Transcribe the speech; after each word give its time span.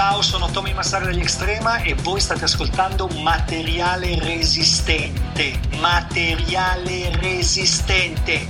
Ciao, 0.00 0.22
sono 0.22 0.50
Tommy 0.50 0.72
Massaro 0.72 1.04
degli 1.04 1.20
Extrema 1.20 1.82
e 1.82 1.92
voi 1.92 2.20
state 2.20 2.44
ascoltando 2.44 3.06
Materiale 3.18 4.18
Resistente. 4.18 5.60
Materiale 5.78 7.14
Resistente. 7.18 8.46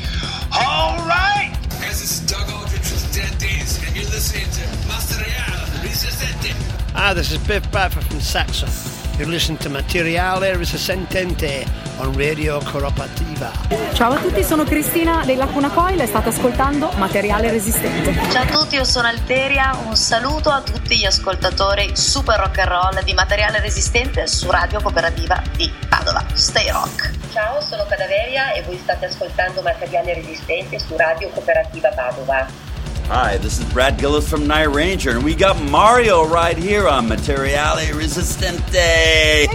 Alright! 0.50 1.58
Guys, 1.80 1.98
this 1.98 2.02
is 2.02 2.20
Doug 2.20 2.48
Aldrich 2.50 2.88
with 2.92 3.12
Dead 3.12 3.36
Days, 3.38 3.80
and 3.84 3.96
you're 3.96 4.08
listening 4.10 4.48
to 4.48 4.60
Materiale 4.86 5.82
Resistente. 5.82 6.54
Ah, 6.94 7.12
this 7.14 7.32
is 7.32 7.38
Biff 7.38 7.68
Buffer 7.72 8.00
from 8.00 8.20
Saxon. 8.20 8.99
You're 9.20 9.30
listening 9.30 9.60
to 9.60 9.68
Materiale 9.68 10.56
Resistente 10.56 11.66
on 11.98 12.16
Radio 12.16 12.58
Cooperativa. 12.62 13.52
Ciao 13.92 14.12
a 14.12 14.16
tutti, 14.16 14.42
sono 14.42 14.64
Cristina 14.64 15.26
dei 15.26 15.36
Lacuna 15.36 15.68
Coil 15.68 16.00
e 16.00 16.06
state 16.06 16.30
ascoltando 16.30 16.90
Materiale 16.96 17.50
Resistente. 17.50 18.14
Ciao 18.30 18.44
a 18.44 18.46
tutti, 18.46 18.76
io 18.76 18.84
sono 18.84 19.08
Alteria, 19.08 19.76
un 19.84 19.94
saluto 19.94 20.48
a 20.48 20.62
tutti 20.62 20.96
gli 20.96 21.04
ascoltatori 21.04 21.94
super 21.94 22.38
rock 22.38 22.60
and 22.60 22.68
roll 22.68 23.04
di 23.04 23.12
Materiale 23.12 23.60
Resistente 23.60 24.26
su 24.26 24.50
Radio 24.50 24.80
Cooperativa 24.80 25.42
di 25.54 25.70
Padova. 25.86 26.24
Stay 26.32 26.70
rock! 26.70 27.10
Ciao, 27.30 27.60
sono 27.60 27.84
Cadaveria 27.84 28.54
e 28.54 28.62
voi 28.62 28.78
state 28.78 29.04
ascoltando 29.04 29.60
Materiale 29.60 30.14
Resistente 30.14 30.78
su 30.78 30.96
Radio 30.96 31.28
Cooperativa 31.28 31.90
Padova. 31.90 32.69
Hi, 33.10 33.38
this 33.38 33.58
is 33.58 33.64
Brad 33.72 33.98
Gillis 33.98 34.30
from 34.30 34.46
Night 34.46 34.68
Ranger, 34.70 35.10
and 35.10 35.24
we 35.24 35.34
got 35.34 35.60
Mario 35.60 36.24
right 36.24 36.56
here 36.56 36.86
on 36.86 37.08
Materiale 37.08 37.90
Resistente. 37.90 39.48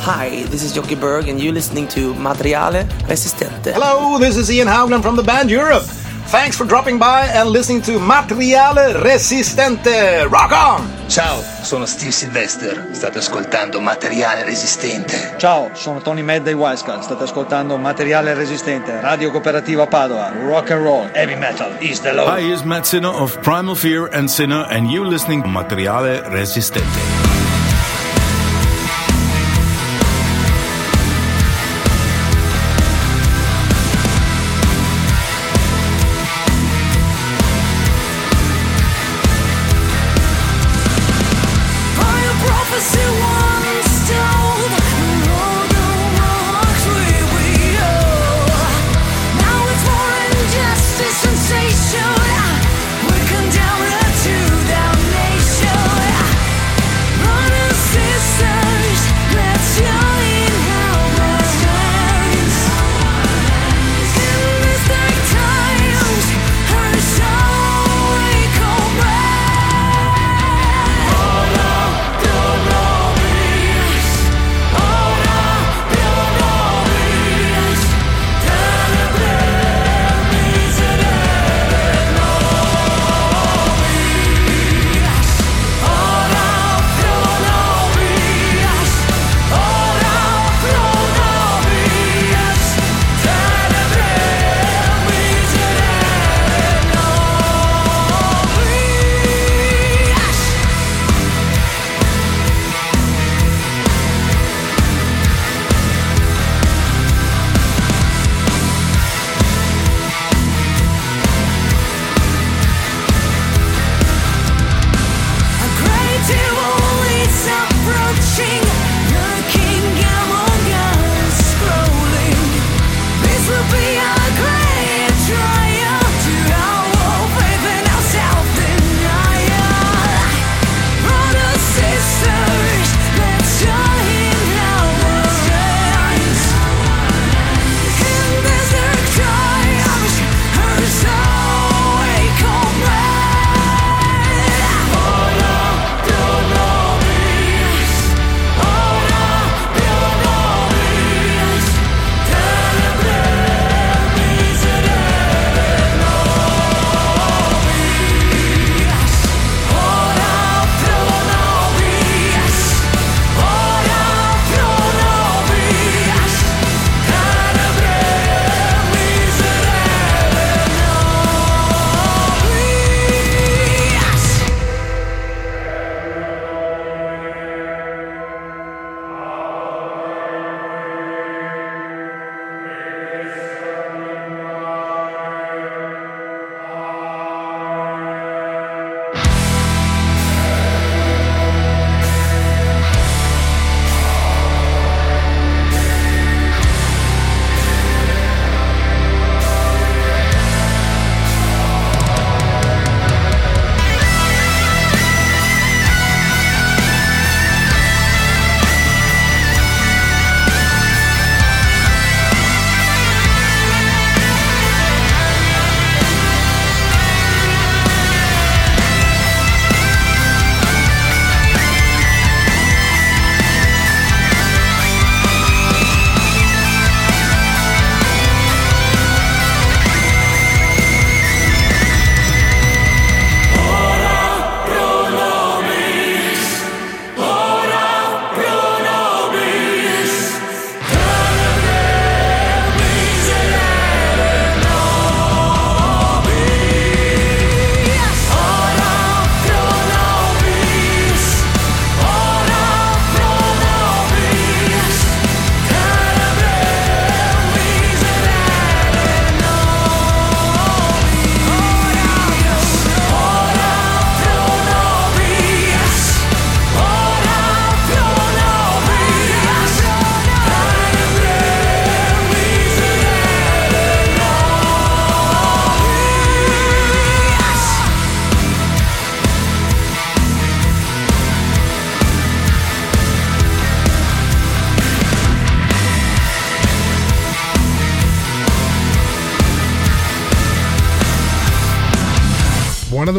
Hi, 0.00 0.44
this 0.44 0.62
is 0.62 0.72
Jockey 0.72 0.94
Berg, 0.94 1.28
and 1.28 1.38
you're 1.38 1.52
listening 1.52 1.86
to 1.88 2.14
Materiale 2.14 2.88
Resistente. 3.02 3.70
Hello, 3.70 4.18
this 4.18 4.38
is 4.38 4.50
Ian 4.50 4.68
Howland 4.68 5.02
from 5.02 5.14
the 5.14 5.22
band 5.22 5.50
Europe. 5.50 5.84
Thanks 6.26 6.56
for 6.56 6.66
dropping 6.66 6.98
by 6.98 7.26
and 7.32 7.50
listening 7.50 7.80
to 7.82 7.98
Materiale 7.98 8.92
Resistente. 8.92 10.26
Rock 10.28 10.52
on! 10.52 10.90
Ciao, 11.06 11.40
sono 11.62 11.86
Steve 11.86 12.10
Sylvester, 12.10 12.88
state 12.92 13.18
ascoltando 13.18 13.80
Materiale 13.80 14.42
Resistente. 14.42 15.34
Ciao, 15.38 15.70
sono 15.74 16.00
Tony 16.00 16.22
Mad 16.22 16.42
dei 16.42 16.54
Wildcard, 16.54 17.02
state 17.02 17.22
ascoltando 17.22 17.76
Materiale 17.76 18.34
Resistente, 18.34 19.00
Radio 19.00 19.30
Cooperativa 19.30 19.86
Padova, 19.86 20.32
Rock 20.32 20.70
and 20.70 20.82
Roll, 20.82 21.08
Heavy 21.12 21.36
Metal 21.36 21.70
is 21.78 22.00
the 22.00 22.12
law. 22.12 22.26
Hi, 22.26 22.50
is 22.50 22.62
Matt 22.62 22.86
Sinner 22.86 23.12
of 23.12 23.38
Primal 23.42 23.74
Fear 23.74 24.08
and 24.12 24.28
Sinner, 24.28 24.66
and 24.70 24.90
you 24.90 25.04
listening 25.04 25.42
to 25.42 25.48
Materiale 25.48 26.22
Resistente. 26.30 27.23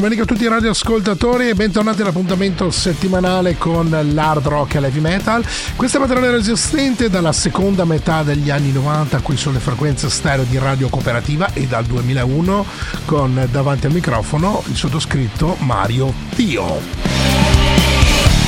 Domenica 0.05 0.21
a 0.21 0.35
tutti 0.35 0.43
i 0.43 0.49
radioascoltatori 0.49 1.49
e 1.49 1.55
bentornati 1.55 2.01
all'appuntamento 2.01 2.69
settimanale 2.69 3.57
con 3.57 3.89
l'hard 4.13 4.45
rock 4.45 4.75
e 4.75 4.79
l'heavy 4.79 4.99
metal. 4.99 5.43
Questa 5.75 5.97
materiale 5.97 6.29
resistente 6.29 7.09
dalla 7.09 7.31
seconda 7.31 7.85
metà 7.85 8.21
degli 8.21 8.51
anni 8.51 8.71
90 8.71 9.21
qui 9.21 9.35
sulle 9.35 9.57
frequenze 9.57 10.11
stereo 10.11 10.43
di 10.43 10.59
Radio 10.59 10.89
Cooperativa 10.89 11.51
e 11.53 11.65
dal 11.65 11.85
2001 11.85 12.65
con 13.05 13.47
davanti 13.49 13.87
al 13.87 13.93
microfono 13.93 14.61
il 14.67 14.75
sottoscritto 14.75 15.55
Mario 15.61 16.13
Tio. 16.35 16.65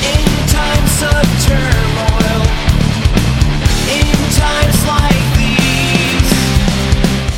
In 0.04 0.46
times 0.46 1.02
of 1.02 1.48
turmoil, 1.48 2.48
in 3.88 4.12
times 4.36 4.84
like 4.86 5.27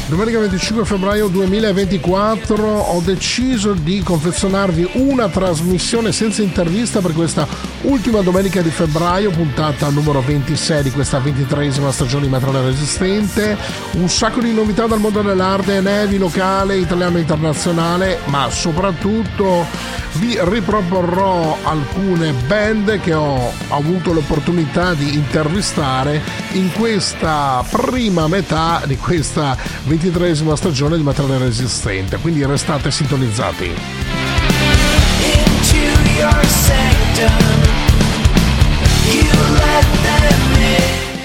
Domenica 0.09 0.39
25 0.39 0.85
febbraio 0.85 1.27
2024 1.27 2.65
ho 2.65 2.99
deciso 3.01 3.73
di 3.73 4.01
confezionarvi 4.01 4.89
una 4.93 5.29
trasmissione 5.29 6.11
senza 6.11 6.41
intervista 6.41 6.99
per 6.99 7.13
questa 7.13 7.47
ultima 7.83 8.21
domenica 8.21 8.63
di 8.63 8.71
febbraio, 8.71 9.29
puntata 9.29 9.87
numero 9.89 10.21
26 10.21 10.81
di 10.81 10.89
questa 10.89 11.19
ventitresima 11.19 11.91
stagione 11.91 12.23
di 12.23 12.31
Materiale 12.31 12.65
Resistente. 12.65 13.55
Un 13.91 14.09
sacco 14.09 14.41
di 14.41 14.51
novità 14.51 14.87
dal 14.87 14.99
mondo 14.99 15.21
dell'arte, 15.21 15.79
nevi 15.79 16.17
locale, 16.17 16.77
italiano 16.77 17.17
e 17.17 17.21
internazionale, 17.21 18.17
ma 18.25 18.49
soprattutto 18.49 19.67
vi 20.13 20.39
riproporrò 20.41 21.55
alcune 21.61 22.33
band 22.47 22.99
che 22.99 23.13
ho 23.13 23.51
avuto 23.67 24.11
l'opportunità 24.11 24.95
di 24.95 25.13
intervistare 25.13 26.19
in 26.53 26.71
questa 26.73 27.63
prima 27.69 28.27
metà 28.27 28.81
di 28.87 28.97
questa 28.97 29.55
ventitresima 29.83 29.97
stagione 30.55 30.97
di 30.97 31.03
Materiale 31.03 31.39
Resistente, 31.39 32.17
quindi 32.17 32.45
restate 32.45 32.89
sintonizzati. 32.89 33.75
into 35.21 35.77
your 36.17 36.43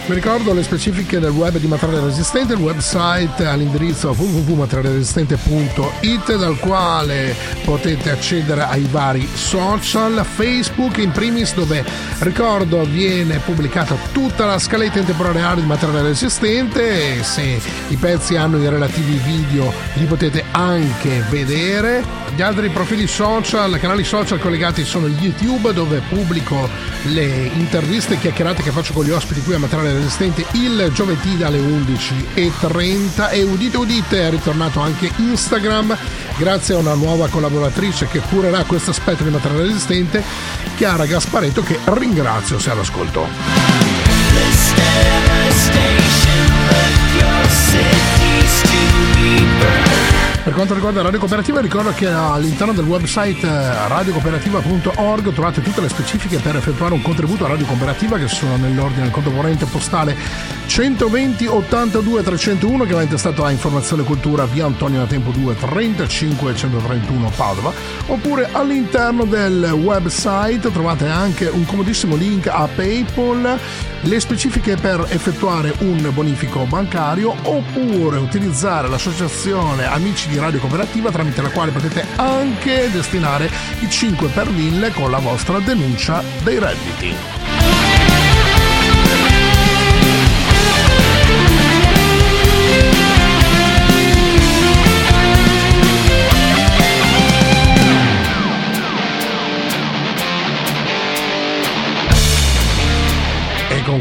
Vi 0.07 0.13
ricordo 0.13 0.53
le 0.53 0.63
specifiche 0.63 1.19
del 1.19 1.31
web 1.31 1.57
di 1.57 1.67
Materiale 1.67 2.05
Resistente, 2.05 2.53
il 2.53 2.61
website 2.61 3.47
all'indirizzo 3.47 4.11
www.materialeresistente.it 4.11 6.37
dal 6.37 6.59
quale 6.59 7.35
potete 7.65 8.11
accedere 8.11 8.65
ai 8.65 8.87
vari 8.91 9.27
social, 9.33 10.23
Facebook 10.23 10.99
in 10.99 11.11
primis 11.11 11.55
dove 11.55 11.83
ricordo 12.19 12.85
viene 12.85 13.39
pubblicata 13.39 13.97
tutta 14.13 14.45
la 14.45 14.59
scaletta 14.59 14.99
in 14.99 15.07
tempo 15.07 15.33
reale 15.33 15.63
di 15.63 15.67
Materiale 15.67 16.03
Resistente 16.03 17.17
e 17.17 17.23
se 17.23 17.59
i 17.89 17.97
pezzi 17.97 18.37
hanno 18.37 18.59
i 18.59 18.69
relativi 18.69 19.19
video 19.25 19.73
li 19.95 20.05
potete 20.05 20.45
anche 20.51 21.25
vedere. 21.31 22.21
Gli 22.35 22.43
altri 22.43 22.69
profili 22.69 23.07
social, 23.07 23.79
canali 23.79 24.05
social 24.05 24.39
collegati 24.39 24.85
sono 24.85 25.07
YouTube 25.07 25.73
dove 25.73 26.03
pubblico 26.09 26.69
le 27.05 27.51
interviste 27.55 28.15
e 28.15 28.19
chiacchierate 28.19 28.63
che 28.63 28.71
faccio 28.71 28.93
con 28.93 29.05
gli 29.05 29.11
ospiti 29.11 29.41
qui 29.41 29.55
a 29.55 29.59
Materiale 29.59 29.94
Resistente 29.95 30.45
il 30.53 30.91
giovedì 30.93 31.37
dalle 31.37 31.59
11.30 31.59 33.31
e 33.31 33.43
udite 33.43 33.77
udite 33.77 34.27
è 34.27 34.31
ritornato 34.31 34.81
anche 34.81 35.11
Instagram 35.17 35.97
grazie 36.37 36.75
a 36.75 36.79
una 36.79 36.95
nuova 36.95 37.29
collaboratrice 37.29 38.09
che 38.09 38.21
curerà 38.21 38.65
questo 38.65 38.91
aspetto 38.91 39.23
di 39.23 39.31
Materiale 39.31 39.65
Resistente, 39.65 40.23
Chiara 40.77 41.07
Gasparetto 41.07 41.63
che 41.63 41.79
ringrazio 41.85 42.59
se 42.59 42.71
all'ascolto. 42.71 43.27
This 44.35 44.75
Per 50.45 50.53
quanto 50.53 50.75
riguarda 50.75 51.01
Radio 51.01 51.19
Cooperativa 51.19 51.63
ricordo 51.63 51.91
che 51.93 52.07
all'interno 52.07 52.75
del 52.75 52.85
website 52.85 53.47
eh, 53.47 53.89
radiocooperativa.org 53.89 55.33
trovate 55.33 55.63
tutte 55.63 55.81
le 55.81 55.89
specifiche 55.89 56.39
per 56.39 56.55
effettuare 56.57 56.93
un 56.93 57.01
contributo 57.01 57.47
a 57.47 57.49
Radio 57.49 57.65
Cooperativa 57.65 58.19
che 58.19 58.29
sono 58.29 58.59
nell'ordine 58.59 59.05
del 59.05 59.11
conto 59.11 59.31
corrente 59.31 59.65
postale 59.65 60.15
120 60.67 61.47
82 61.47 62.23
301 62.23 62.85
che 62.85 62.95
va 62.95 63.03
intestato 63.03 63.45
a 63.45 63.51
Informazione 63.51 64.03
Cultura 64.03 64.45
via 64.47 64.67
Antonio 64.67 65.01
da 65.01 65.07
Tempo 65.07 65.31
2 65.31 65.57
35 65.57 66.55
131 66.55 67.33
Padova 67.37 67.73
oppure 68.07 68.49
all'interno 68.53 69.25
del 69.25 69.71
website 69.73 70.71
trovate 70.73 71.09
anche 71.09 71.47
un 71.47 71.65
comodissimo 71.65 72.17
link 72.17 72.47
a 72.49 72.69
PayPal 72.75 73.59
le 74.01 74.21
specifiche 74.21 74.77
per 74.77 75.07
effettuare 75.09 75.75
un 75.79 76.11
bonifico 76.13 76.65
bancario 76.65 77.35
oppure 77.43 78.19
utilizzare 78.19 78.89
l'associazione 78.89 79.87
Amici 79.87 80.29
di 80.29 80.39
Radio 80.39 80.61
Cooperativa 80.61 81.11
tramite 81.11 81.41
la 81.41 81.51
quale 81.51 81.71
potete 81.71 82.05
anche 82.17 82.91
destinare 82.91 83.51
i 83.81 83.89
5 83.89 84.29
per 84.29 84.51
1000 84.51 84.93
con 84.93 85.11
la 85.11 85.19
vostra 85.19 85.59
denuncia 85.61 86.23
dei 86.43 86.59
redditi. 86.59 87.64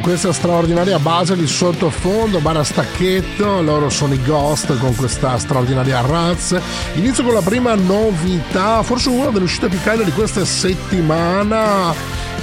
Questa 0.03 0.33
straordinaria 0.33 0.99
base 0.99 1.33
di 1.37 1.47
sottofondo, 1.47 2.39
bara 2.39 2.61
stacchetto, 2.65 3.61
loro 3.61 3.89
sono 3.89 4.13
i 4.13 4.21
Ghost 4.21 4.77
con 4.77 4.93
questa 4.95 5.37
straordinaria 5.37 6.01
Raz. 6.01 6.59
Inizio 6.95 7.23
con 7.23 7.33
la 7.33 7.41
prima 7.41 7.73
novità, 7.75 8.83
forse 8.83 9.07
una 9.07 9.29
delle 9.29 9.45
uscite 9.45 9.69
più 9.69 9.79
calde 9.81 10.03
di 10.03 10.11
questa 10.11 10.43
settimana. 10.43 11.93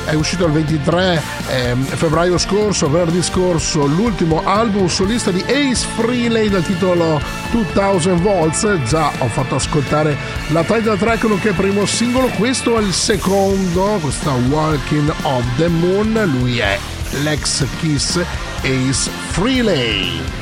È 0.07 0.15
uscito 0.15 0.47
il 0.47 0.53
23 0.53 1.23
ehm, 1.51 1.85
febbraio 1.85 2.39
scorso, 2.39 2.89
venerdì 2.89 3.23
scorso, 3.23 3.85
l'ultimo 3.85 4.43
album 4.43 4.87
solista 4.87 5.31
di 5.31 5.43
Ace 5.43 5.87
Frehley 5.97 6.49
dal 6.49 6.65
titolo 6.65 7.21
2000 7.51 8.15
Volts. 8.15 8.79
Già 8.87 9.13
ho 9.19 9.29
fatto 9.29 9.57
ascoltare 9.57 10.17
la 10.49 10.63
title 10.63 10.97
track, 10.97 11.25
nonché 11.25 11.53
primo 11.53 11.85
singolo. 11.85 12.29
Questo 12.39 12.79
è 12.79 12.81
il 12.81 12.95
secondo, 12.95 13.99
questa 14.01 14.33
Walking 14.33 15.13
of 15.23 15.45
the 15.59 15.69
Moon. 15.69 16.39
Lui 16.39 16.59
è 16.59 16.79
l'ex 17.25 17.65
Kiss 17.81 18.19
Ace 18.65 19.11
Frehley. 19.33 20.40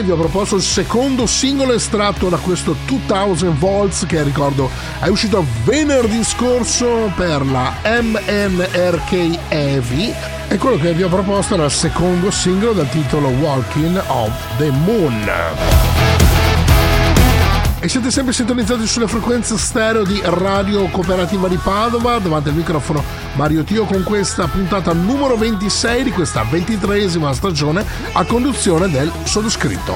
Vi 0.00 0.10
ho 0.10 0.16
proposto 0.16 0.56
il 0.56 0.62
secondo 0.62 1.26
singolo 1.26 1.74
estratto 1.74 2.30
da 2.30 2.38
questo 2.38 2.74
2000 2.86 3.50
Volts 3.58 4.06
che 4.06 4.22
ricordo 4.22 4.70
è 4.98 5.08
uscito 5.08 5.44
venerdì 5.64 6.24
scorso 6.24 7.12
per 7.14 7.44
la 7.44 7.74
MNRK 7.84 9.38
Heavy 9.48 10.14
e 10.48 10.56
quello 10.56 10.78
che 10.78 10.94
vi 10.94 11.02
ho 11.02 11.08
proposto 11.08 11.54
era 11.54 11.64
il 11.64 11.70
secondo 11.70 12.30
singolo 12.30 12.72
dal 12.72 12.88
titolo 12.88 13.28
Walking 13.28 14.02
of 14.06 14.32
the 14.56 14.70
Moon. 14.70 16.11
E 17.82 17.88
siete 17.88 18.12
sempre 18.12 18.32
sintonizzati 18.32 18.86
sulle 18.86 19.08
frequenze 19.08 19.58
stereo 19.58 20.04
di 20.04 20.20
Radio 20.22 20.86
Cooperativa 20.86 21.48
di 21.48 21.56
Padova, 21.56 22.18
davanti 22.18 22.50
al 22.50 22.54
microfono 22.54 23.02
Mario 23.32 23.64
Tio 23.64 23.86
con 23.86 24.04
questa 24.04 24.46
puntata 24.46 24.92
numero 24.92 25.36
26 25.36 26.04
di 26.04 26.12
questa 26.12 26.44
ventitreesima 26.48 27.32
stagione 27.32 27.84
a 28.12 28.24
conduzione 28.24 28.88
del 28.88 29.10
sottoscritto. 29.24 29.94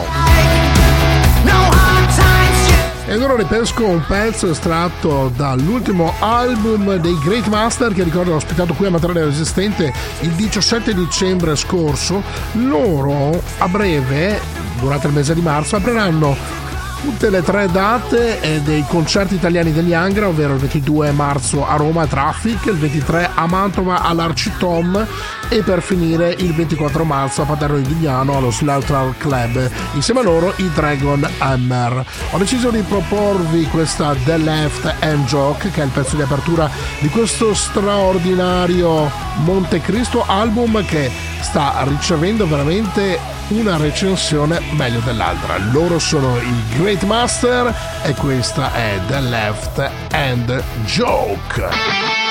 E 3.06 3.12
allora 3.12 3.36
ripesco 3.36 3.86
un 3.86 4.02
pezzo 4.04 4.50
estratto 4.50 5.30
dall'ultimo 5.36 6.12
album 6.18 6.96
dei 6.96 7.16
Great 7.22 7.46
Master 7.46 7.92
che 7.92 8.02
ricordo 8.02 8.32
ho 8.32 8.36
ospitato 8.36 8.74
qui 8.74 8.86
a 8.86 8.90
Materiale 8.90 9.26
Resistente 9.26 9.92
il 10.22 10.30
17 10.30 10.92
dicembre 10.92 11.54
scorso. 11.54 12.20
Loro 12.54 13.40
a 13.58 13.68
breve, 13.68 14.40
durante 14.80 15.06
il 15.06 15.12
mese 15.12 15.34
di 15.34 15.40
marzo, 15.40 15.76
apriranno 15.76 16.64
tutte 17.06 17.30
le 17.30 17.40
tre 17.40 17.70
date 17.70 18.40
eh, 18.40 18.60
dei 18.62 18.84
concerti 18.88 19.36
italiani 19.36 19.72
degli 19.72 19.94
Angra, 19.94 20.26
ovvero 20.26 20.54
il 20.54 20.58
22 20.58 21.12
marzo 21.12 21.64
a 21.64 21.76
Roma 21.76 22.04
Traffic, 22.04 22.66
il 22.66 22.76
23 22.76 23.30
a 23.32 23.46
Mantova 23.46 24.02
all'Arcitom 24.02 25.06
e 25.48 25.62
per 25.62 25.82
finire 25.82 26.34
il 26.38 26.54
24 26.54 27.04
marzo 27.04 27.42
a 27.42 27.44
Paterno 27.44 27.76
di 27.76 27.82
Dugnano 27.86 28.36
allo 28.36 28.50
Slaughter 28.50 29.14
Club. 29.18 29.70
Insieme 29.94 30.20
a 30.20 30.22
loro 30.22 30.52
i 30.56 30.70
Dragon 30.72 31.26
Hammer. 31.38 32.04
Ho 32.30 32.38
deciso 32.38 32.70
di 32.70 32.80
proporvi 32.82 33.64
questa 33.66 34.14
The 34.24 34.36
Left 34.36 34.94
Hand 35.00 35.26
Joke, 35.26 35.70
che 35.70 35.80
è 35.82 35.84
il 35.84 35.90
pezzo 35.90 36.16
di 36.16 36.22
apertura 36.22 36.70
di 37.00 37.08
questo 37.08 37.54
straordinario 37.54 39.10
Monte 39.44 39.80
Cristo 39.80 40.24
album 40.26 40.84
che 40.84 41.10
sta 41.40 41.84
ricevendo 41.86 42.46
veramente 42.46 43.18
una 43.48 43.76
recensione 43.76 44.60
meglio 44.72 45.00
dell'altra. 45.00 45.58
Loro 45.70 45.98
sono 45.98 46.36
i 46.38 46.62
Great 46.76 47.02
Master 47.04 47.74
e 48.02 48.14
questa 48.14 48.72
è 48.72 49.00
The 49.06 49.20
Left 49.20 49.90
Hand 50.10 50.62
Joke. 50.84 52.25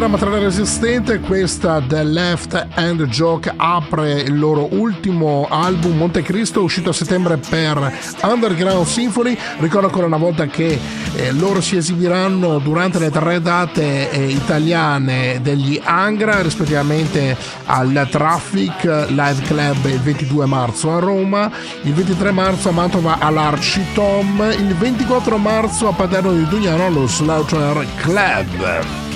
Beatmaster, 0.00 0.08
materiale 0.08 0.44
resistente, 0.44 1.20
questa 1.20 1.82
The 1.86 2.02
Left 2.02 2.66
Hand 2.74 3.04
Joke 3.06 3.52
apre 3.54 4.20
il 4.20 4.38
loro 4.38 4.68
ultimo 4.72 5.46
album 5.50 5.96
Montecristo 5.98 6.62
uscito 6.62 6.90
a 6.90 6.92
settembre 6.92 7.36
per 7.36 7.92
Underground 8.22 8.86
Symphony. 8.86 9.36
Ricordo 9.58 9.88
ancora 9.88 10.06
una 10.06 10.16
volta 10.16 10.46
che 10.46 10.78
eh, 11.16 11.32
loro 11.32 11.60
si 11.60 11.76
esibiranno 11.76 12.58
durante 12.58 12.98
le 12.98 13.10
tre 13.10 13.40
date 13.40 14.10
eh, 14.10 14.28
italiane 14.28 15.40
degli 15.42 15.80
Angra, 15.82 16.40
rispettivamente 16.40 17.36
al 17.66 18.08
Traffic 18.10 18.84
Live 19.08 19.42
Club 19.42 19.84
il 19.86 20.00
22 20.00 20.46
marzo 20.46 20.94
a 20.94 20.98
Roma, 20.98 21.50
il 21.82 21.92
23 21.92 22.30
marzo 22.30 22.70
a 22.70 22.72
Mantova 22.72 23.18
all'Arcitom, 23.18 24.54
il 24.56 24.74
24 24.74 25.36
marzo 25.36 25.88
a 25.88 25.92
Paderno 25.92 26.32
di 26.32 26.46
Dugnano 26.46 26.86
allo 26.86 27.06
Slaughter 27.06 27.86
Club. 27.96 29.09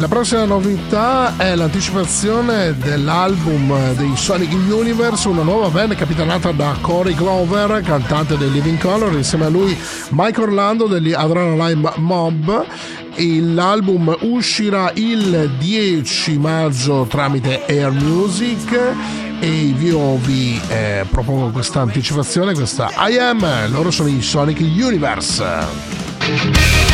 La 0.00 0.08
prossima 0.08 0.46
novità 0.46 1.36
è 1.36 1.54
l'anticipazione 1.54 2.74
dell'album 2.74 3.92
dei 3.92 4.16
Sonic 4.16 4.50
Universe, 4.50 5.28
una 5.28 5.42
nuova 5.42 5.68
band 5.68 5.94
capitanata 5.94 6.52
da 6.52 6.74
Corey 6.80 7.14
Glover, 7.14 7.82
cantante 7.82 8.38
dei 8.38 8.50
Living 8.50 8.78
Color, 8.78 9.12
insieme 9.12 9.44
a 9.44 9.50
lui 9.50 9.78
Mike 10.12 10.40
Orlando 10.40 10.86
degli 10.86 11.12
Adrenaline 11.12 11.92
Mob. 11.96 12.66
L'album 13.16 14.16
uscirà 14.22 14.90
il 14.94 15.50
10 15.58 16.38
maggio 16.38 17.06
tramite 17.06 17.66
Air 17.68 17.90
Music 17.90 18.72
e 19.38 19.74
io 19.78 20.16
vi 20.16 20.58
eh, 20.68 21.04
propongo 21.10 21.50
questa 21.50 21.82
anticipazione, 21.82 22.54
questa 22.54 22.88
I 23.06 23.18
Am, 23.18 23.70
loro 23.70 23.90
sono 23.90 24.08
i 24.08 24.22
Sonic 24.22 24.60
Universe. 24.60 26.89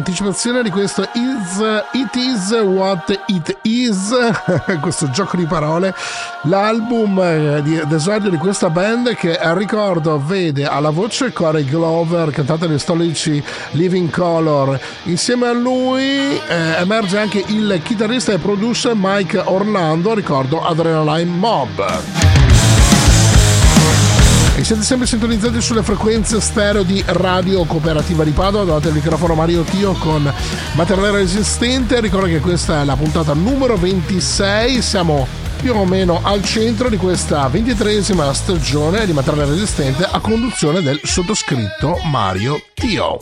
Resistente, 0.00 0.10
l'anticipazione 0.10 0.62
di 0.62 0.70
questo 0.70 1.02
is, 1.12 1.82
It 1.92 2.14
Is 2.14 2.50
What 2.62 3.22
It 3.26 3.58
Is, 3.62 4.12
questo 4.80 5.10
gioco 5.10 5.36
di 5.36 5.44
parole, 5.44 5.94
l'album 6.42 7.18
eh, 7.20 7.62
di, 7.62 7.80
d'esordio 7.86 8.30
di 8.30 8.36
questa 8.36 8.70
band 8.70 9.14
che 9.14 9.38
ricordo 9.54 10.20
vede 10.24 10.64
alla 10.64 10.90
voce 10.90 11.32
Corey 11.32 11.64
Glover, 11.64 12.30
cantante 12.30 12.66
dei 12.66 12.78
storici 12.78 13.42
Living 13.72 14.10
Color, 14.10 14.78
insieme 15.04 15.48
a 15.48 15.52
lui 15.52 16.02
eh, 16.02 16.40
emerge 16.78 17.18
anche 17.18 17.44
il 17.46 17.80
chitarrista 17.82 18.32
e 18.32 18.38
producer 18.38 18.92
Mike 18.94 19.38
Orlando, 19.38 20.14
ricordo 20.14 20.64
Adrenaline 20.64 21.30
Mob. 21.30 22.29
E 24.60 24.64
siete 24.64 24.82
sempre 24.82 25.06
sintonizzati 25.06 25.58
sulle 25.62 25.82
frequenze 25.82 26.38
stereo 26.38 26.82
di 26.82 27.02
Radio 27.06 27.64
Cooperativa 27.64 28.24
di 28.24 28.32
Padova, 28.32 28.64
davanti 28.64 28.88
al 28.88 28.92
microfono 28.92 29.32
Mario 29.34 29.62
Tio 29.62 29.94
con 29.94 30.30
materiale 30.74 31.12
resistente. 31.12 31.98
Ricordo 31.98 32.26
che 32.26 32.40
questa 32.40 32.82
è 32.82 32.84
la 32.84 32.94
puntata 32.94 33.32
numero 33.32 33.78
26, 33.78 34.82
siamo 34.82 35.26
più 35.62 35.74
o 35.74 35.86
meno 35.86 36.20
al 36.22 36.44
centro 36.44 36.90
di 36.90 36.98
questa 36.98 37.48
ventitresima 37.48 38.30
stagione 38.34 39.06
di 39.06 39.14
materiale 39.14 39.52
resistente 39.52 40.04
a 40.04 40.20
conduzione 40.20 40.82
del 40.82 41.00
sottoscritto 41.04 41.98
Mario 42.04 42.60
Tio. 42.74 43.18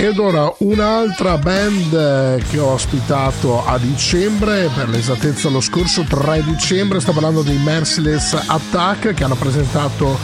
Ed 0.00 0.16
ora 0.18 0.54
un'altra 0.58 1.36
band 1.38 2.40
che 2.48 2.60
ho 2.60 2.68
ospitato 2.68 3.66
a 3.66 3.78
dicembre, 3.78 4.70
per 4.72 4.88
l'esattezza 4.88 5.48
lo 5.48 5.60
scorso 5.60 6.04
3 6.04 6.44
dicembre, 6.44 7.00
sto 7.00 7.10
parlando 7.10 7.42
dei 7.42 7.58
Merciless 7.58 8.44
Attack 8.46 9.12
che 9.12 9.24
hanno 9.24 9.34
presentato 9.34 10.16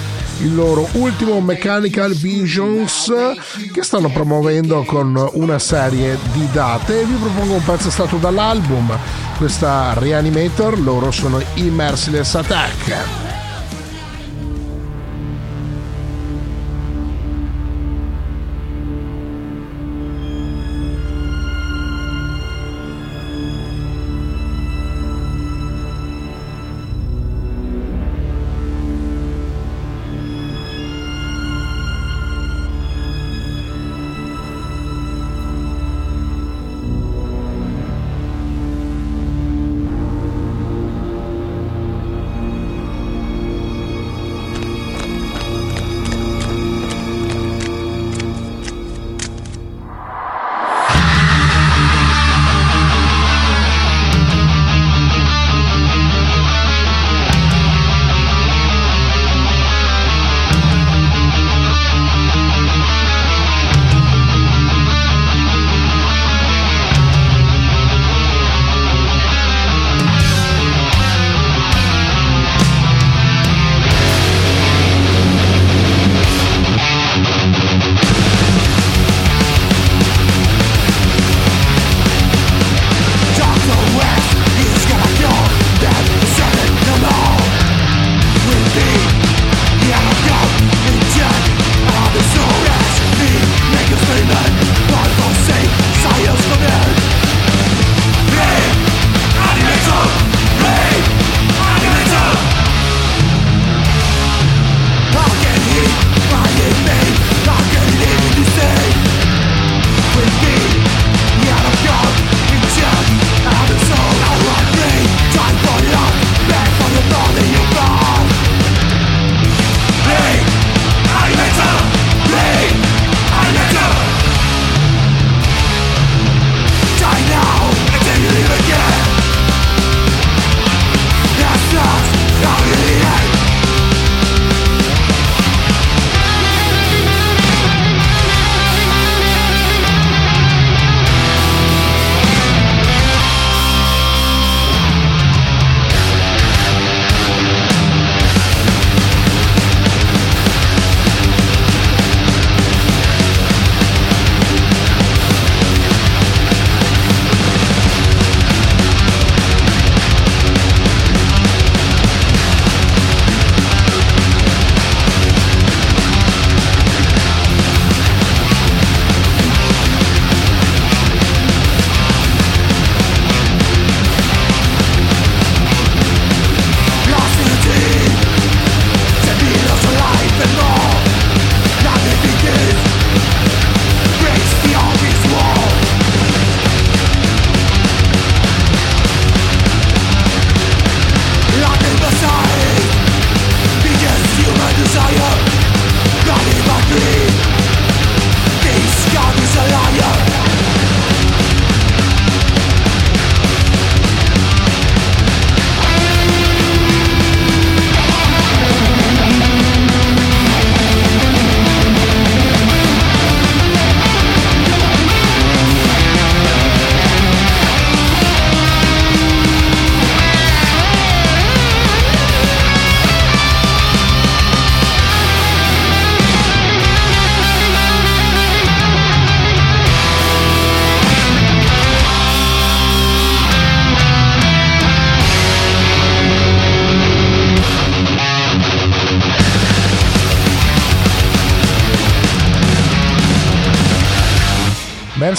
il 0.43 0.55
loro 0.55 0.89
ultimo 0.93 1.41
Mechanical 1.41 2.15
Visions 2.15 3.13
che 3.73 3.83
stanno 3.83 4.11
promuovendo 4.11 4.85
con 4.85 5.31
una 5.33 5.59
serie 5.59 6.19
di 6.33 6.49
date. 6.53 7.05
Vi 7.05 7.15
propongo 7.15 7.55
un 7.55 7.65
pezzo 7.65 7.91
stato 7.91 8.17
dall'album 8.17 8.97
questa 9.37 9.93
Reanimator 9.95 10.79
loro 10.79 11.11
sono 11.11 11.43
i 11.55 11.65
Merciless 11.65 12.37
Attack 12.37 13.34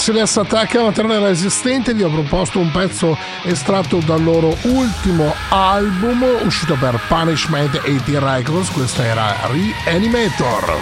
Merciless 0.06 0.36
attacca 0.36 0.80
una 0.80 0.92
terra 0.92 1.18
resistente, 1.18 1.92
vi 1.92 2.04
ho 2.04 2.08
proposto 2.08 2.60
un 2.60 2.70
pezzo 2.70 3.18
estratto 3.42 3.98
dal 3.98 4.22
loro 4.22 4.56
ultimo 4.62 5.34
album 5.48 6.24
uscito 6.44 6.76
per 6.78 7.00
Punishment 7.08 7.74
80 7.74 8.20
Records, 8.20 8.70
questa 8.70 9.04
era 9.04 9.36
Reanimator. 9.84 10.78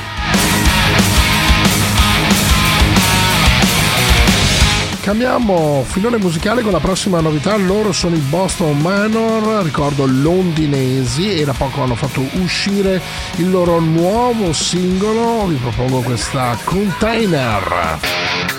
Cambiamo 5.00 5.86
filone 5.88 6.18
musicale 6.18 6.60
con 6.60 6.72
la 6.72 6.80
prossima 6.80 7.20
novità, 7.20 7.56
loro 7.56 7.92
sono 7.92 8.16
i 8.16 8.22
Boston 8.28 8.78
Manor, 8.78 9.64
ricordo 9.64 10.04
londinesi 10.04 11.40
e 11.40 11.46
da 11.46 11.54
poco 11.54 11.80
hanno 11.80 11.94
fatto 11.94 12.20
uscire 12.42 13.00
il 13.36 13.50
loro 13.50 13.80
nuovo 13.80 14.52
singolo, 14.52 15.46
vi 15.46 15.56
propongo 15.56 16.02
questa 16.02 16.58
Container. 16.62 18.53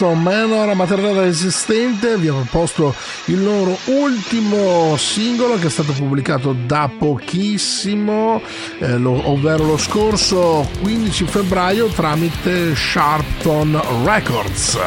Boston 0.00 0.22
Manor, 0.22 0.74
materiale 0.74 1.24
resistente, 1.24 2.16
vi 2.16 2.30
ho 2.30 2.36
proposto 2.36 2.94
il 3.26 3.42
loro 3.44 3.76
ultimo 3.84 4.96
singolo 4.96 5.58
che 5.58 5.66
è 5.66 5.68
stato 5.70 5.92
pubblicato 5.92 6.54
da 6.64 6.90
pochissimo, 6.98 8.40
eh, 8.78 8.96
lo- 8.96 9.28
ovvero 9.28 9.66
lo 9.66 9.76
scorso 9.76 10.66
15 10.80 11.24
febbraio 11.26 11.88
tramite 11.88 12.74
Sharpton 12.74 13.78
Records. 14.06 14.78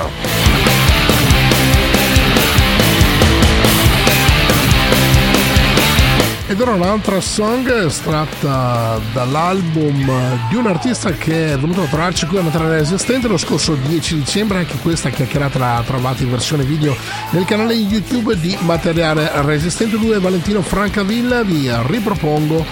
Ed 6.53 6.61
ora 6.61 6.73
un'altra 6.73 7.19
song 7.19 7.67
estratta 7.67 8.99
dall'album 9.11 10.47
di 10.49 10.55
un 10.55 10.67
artista 10.67 11.11
che 11.11 11.53
è 11.53 11.57
venuto 11.57 11.81
a 11.81 11.85
trovarci 11.85 12.27
qui 12.27 12.37
a 12.37 12.43
Materiale 12.43 12.77
Resistente 12.77 13.27
lo 13.27 13.37
scorso 13.37 13.73
10 13.73 14.19
dicembre, 14.19 14.59
anche 14.59 14.77
questa 14.77 15.09
chiacchierata 15.09 15.57
la 15.57 15.83
trovate 15.83 16.21
in 16.21 16.29
versione 16.29 16.63
video 16.63 16.95
nel 17.31 17.45
canale 17.45 17.73
YouTube 17.73 18.39
di 18.39 18.55
Materiale 18.59 19.31
Resistente. 19.41 19.95
Lui 19.95 20.11
è 20.11 20.19
Valentino 20.19 20.61
Francavilla, 20.61 21.41
vi 21.41 21.71
ripropongo 21.87 22.63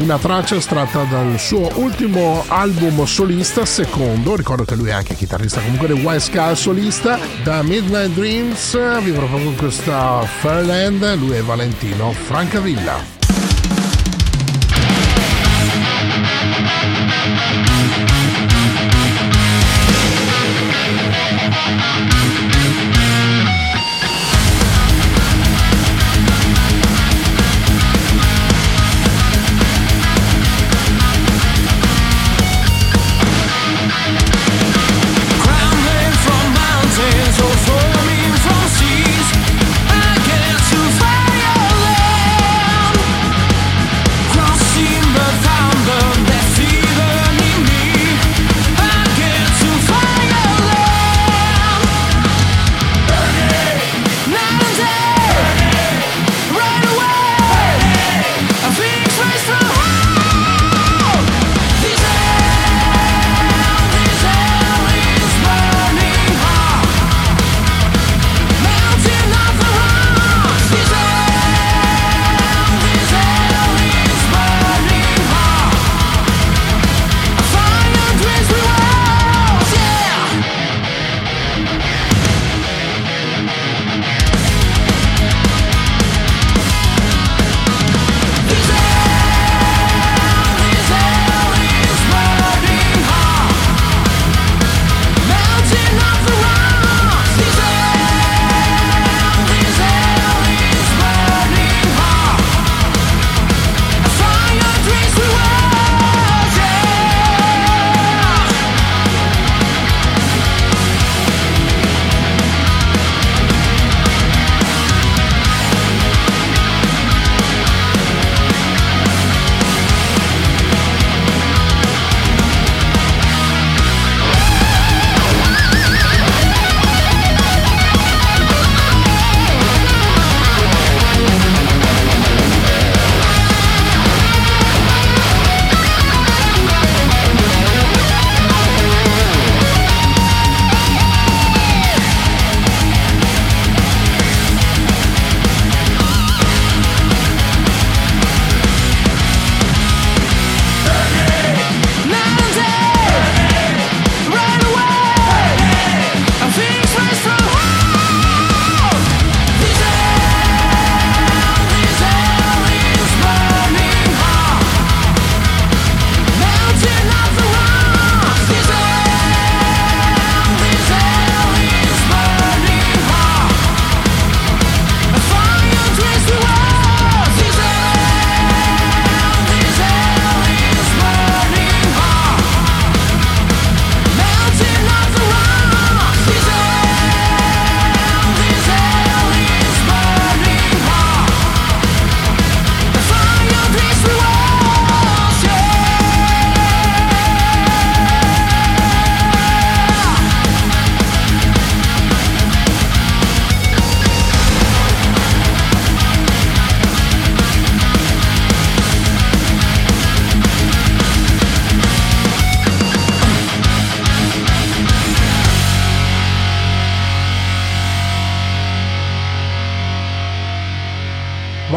una 0.00 0.18
traccia 0.18 0.56
estratta 0.56 1.04
dal 1.04 1.38
suo 1.38 1.70
ultimo 1.76 2.44
album 2.48 3.02
solista, 3.06 3.64
secondo, 3.64 4.36
ricordo 4.36 4.64
che 4.64 4.74
lui 4.74 4.90
è 4.90 4.92
anche 4.92 5.14
chitarrista 5.14 5.62
comunque 5.62 5.86
del 5.86 6.04
Wild 6.04 6.20
Skull 6.20 6.52
solista, 6.52 7.18
da 7.42 7.62
Midnight 7.62 8.10
Dreams, 8.10 9.00
vi 9.00 9.12
propongo 9.12 9.52
questa 9.52 10.20
Fairland, 10.20 11.16
lui 11.16 11.36
è 11.36 11.42
Valentino 11.42 12.12
Francavilla. 12.12 13.21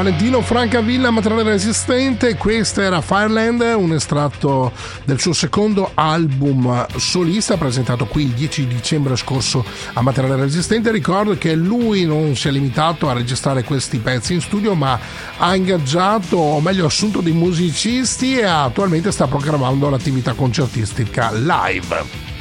Valentino 0.06 0.42
Francavilla, 0.42 1.10
materiale 1.10 1.42
resistente, 1.42 2.36
questo 2.36 2.80
era 2.80 3.02
Fireland, 3.02 3.74
un 3.76 3.92
estratto 3.92 4.72
del 5.04 5.20
suo 5.20 5.34
secondo 5.34 5.90
album 5.96 6.86
solista 6.96 7.58
presentato 7.58 8.06
qui 8.06 8.26
il 8.26 8.30
10 8.30 8.68
dicembre 8.68 9.16
scorso 9.16 9.66
a 9.94 10.04
materiale 10.04 10.36
resistente. 10.36 10.92
Ricordo 10.92 11.36
che 11.40 11.56
lui 11.56 12.06
non 12.06 12.36
si 12.36 12.50
è 12.50 12.52
limitato 12.52 13.10
a 13.10 13.14
registrare 13.14 13.64
questi 13.64 13.98
pezzi 13.98 14.36
in 14.36 14.42
studio, 14.42 14.76
ma 14.76 15.00
ha 15.40 15.56
ingaggiato, 15.56 16.38
o 16.38 16.62
meglio 16.62 16.86
assunto 16.86 17.22
dei 17.22 17.34
musicisti 17.34 18.38
e 18.38 18.44
attualmente 18.44 19.12
sta 19.12 19.26
programmando 19.26 19.90
l'attività 19.90 20.34
concertistica 20.34 21.32
live. 21.32 22.35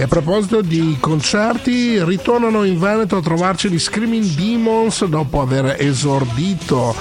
E 0.00 0.04
a 0.04 0.08
proposito 0.08 0.62
di 0.62 0.96
concerti, 0.98 2.02
ritornano 2.02 2.64
in 2.64 2.78
Veneto 2.78 3.18
a 3.18 3.20
trovarci 3.20 3.68
gli 3.68 3.78
Screaming 3.78 4.24
Demons 4.28 5.04
dopo 5.04 5.42
aver 5.42 5.76
esordito 5.78 6.96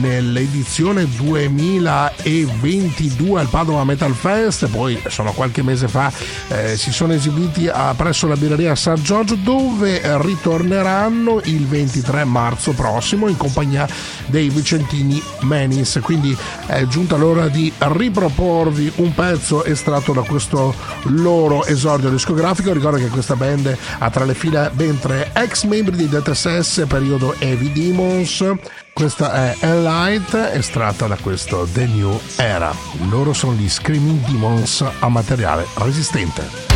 nell'edizione 0.00 1.08
2022 1.08 3.40
al 3.40 3.48
Padova 3.48 3.84
Metal 3.84 4.14
Fest, 4.14 4.68
poi 4.68 5.00
insomma 5.02 5.32
qualche 5.32 5.62
mese 5.62 5.88
fa 5.88 6.12
eh, 6.48 6.76
si 6.76 6.92
sono 6.92 7.12
esibiti 7.12 7.68
a, 7.68 7.94
presso 7.96 8.26
la 8.26 8.36
birreria 8.36 8.74
San 8.74 9.02
Giorgio 9.02 9.34
dove 9.34 10.00
ritorneranno 10.22 11.40
il 11.44 11.66
23 11.66 12.24
marzo 12.24 12.72
prossimo 12.72 13.28
in 13.28 13.36
compagnia 13.36 13.86
dei 14.26 14.48
Vicentini 14.48 15.22
Menis, 15.40 15.98
quindi 16.02 16.36
è 16.66 16.86
giunta 16.86 17.16
l'ora 17.16 17.48
di 17.48 17.72
riproporvi 17.76 18.92
un 18.96 19.14
pezzo 19.14 19.64
estratto 19.64 20.12
da 20.12 20.22
questo 20.22 20.74
loro 21.04 21.64
esordio 21.64 22.10
discografico, 22.10 22.72
ricordo 22.72 22.98
che 22.98 23.08
questa 23.08 23.36
band 23.36 23.76
ha 23.98 24.10
tra 24.10 24.24
le 24.24 24.34
file 24.34 24.70
ben 24.74 24.98
tre 24.98 25.30
ex 25.34 25.64
membri 25.64 25.96
di 25.96 26.08
Death 26.08 26.32
SS 26.32 26.84
periodo 26.88 27.34
Heavy 27.38 27.72
Demons 27.72 28.44
questa 28.92 29.32
è 29.32 29.56
Enlight, 29.60 30.34
estratta 30.52 31.06
da 31.06 31.16
questo 31.16 31.66
The 31.72 31.86
New 31.86 32.18
Era. 32.36 32.74
Loro 33.08 33.32
sono 33.32 33.54
gli 33.54 33.68
Screaming 33.68 34.24
Demons 34.26 34.84
a 35.00 35.08
materiale 35.08 35.66
resistente. 35.74 36.71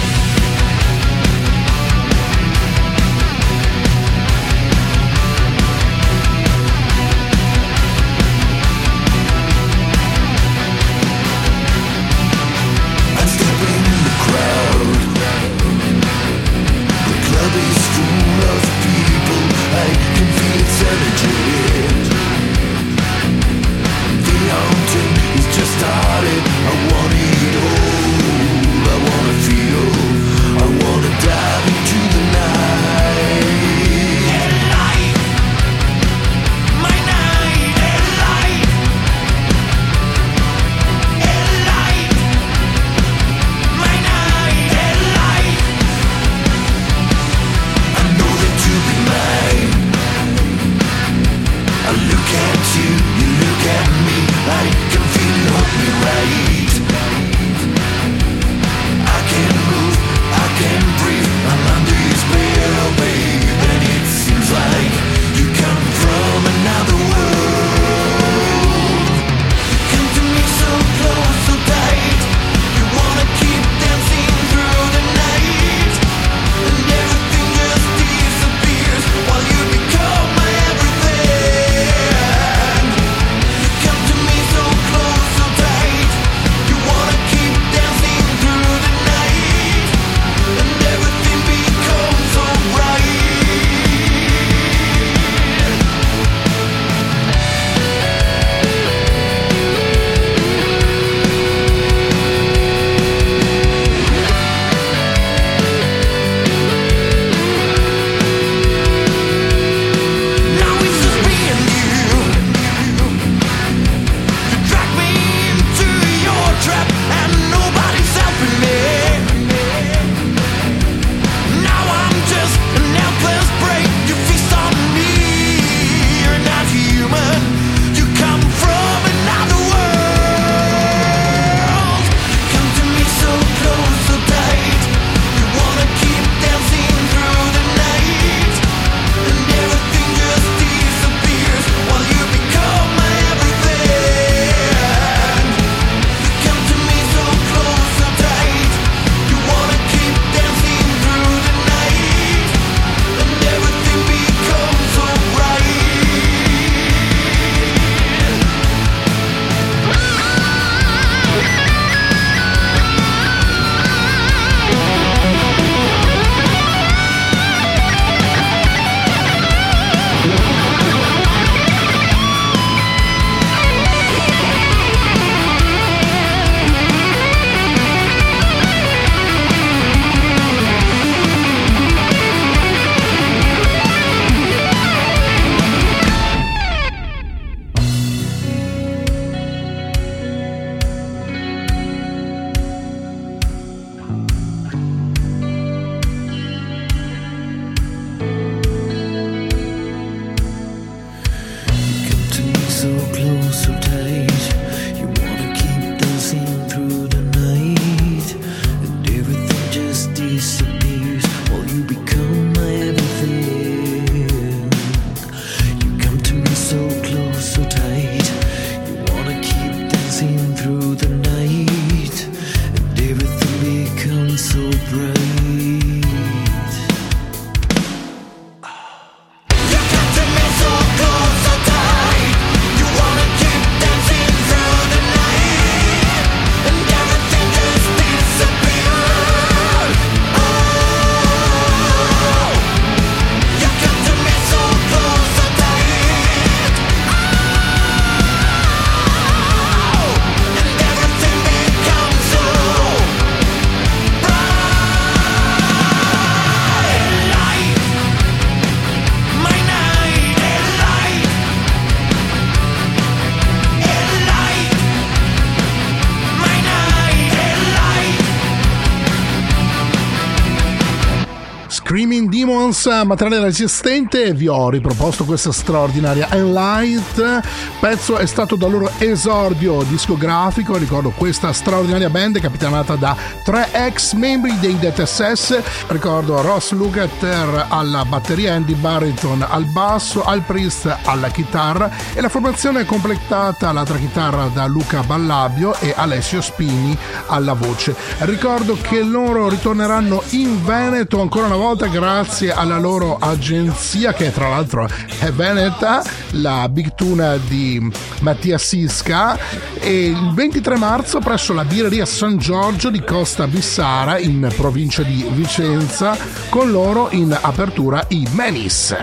Demons, 272.67 272.87
materiale 273.05 273.45
resistente, 273.45 274.35
vi 274.35 274.49
ho 274.49 274.69
riproposto 274.71 275.25
questa 275.25 275.53
straordinaria 275.53 276.29
Enlight. 276.33 277.41
Pezzo 277.79 278.17
è 278.17 278.27
stato 278.27 278.57
dal 278.57 278.73
loro 278.73 278.91
esordio 278.99 279.83
discografico. 279.85 280.77
Ricordo 280.77 281.11
questa 281.11 281.53
straordinaria 281.53 282.11
band 282.11 282.41
capitanata 282.41 282.97
da 282.97 283.15
tre 283.45 283.69
ex 283.71 284.15
membri 284.15 284.59
dei 284.59 284.77
Death 284.79 285.01
SS. 285.01 285.61
Ricordo 285.87 286.41
Ross 286.41 286.73
Lukather 286.73 287.67
alla 287.69 288.05
batteria, 288.05 288.55
Andy 288.55 288.75
Barrington 288.75 289.47
al 289.49 289.67
basso, 289.67 290.25
Al 290.25 290.41
Priest 290.41 290.93
alla 291.05 291.29
chitarra 291.29 291.89
e 292.15 292.21
la 292.21 292.29
formazione 292.29 292.81
è 292.81 292.85
completata 292.85 293.69
all'altra 293.69 293.99
chitarra 293.99 294.51
da 294.53 294.67
Luca 294.67 295.03
Ballabio 295.03 295.79
e 295.79 295.95
Alessio 295.97 296.41
Spini 296.41 296.99
alla 297.27 297.53
voce. 297.53 297.95
Ricordo 298.19 298.77
che 298.81 299.03
loro 299.03 299.49
ritorneranno 299.49 300.23
in 300.31 300.65
Veneto 300.65 301.21
ancora 301.21 301.47
una 301.47 301.57
volta 301.57 301.87
grazie 301.87 302.55
alla 302.57 302.79
loro 302.79 303.19
agenzia 303.21 304.13
che 304.15 304.33
tra 304.33 304.49
l'altro 304.49 304.89
è 305.19 305.31
veneta, 305.31 306.03
la 306.33 306.69
Big 306.69 306.95
Tuna 306.95 307.37
di 307.37 307.93
Mattia 308.21 308.59
Sisca 308.59 309.39
e 309.79 310.07
il 310.07 310.33
23 310.35 310.77
marzo 310.77 311.19
presso 311.21 311.53
la 311.53 311.65
birreria 311.65 312.07
San 312.07 312.39
Giorgio 312.39 312.91
di 312.91 313.03
Costa 313.05 313.47
Bissara 313.47 314.19
in 314.19 314.51
provincia 314.57 315.03
di 315.03 315.27
Vicenza 315.33 316.17
con 316.49 316.71
loro 316.71 317.09
in 317.11 317.37
apertura 317.39 318.05
i 318.09 318.27
Menis. 318.33 318.97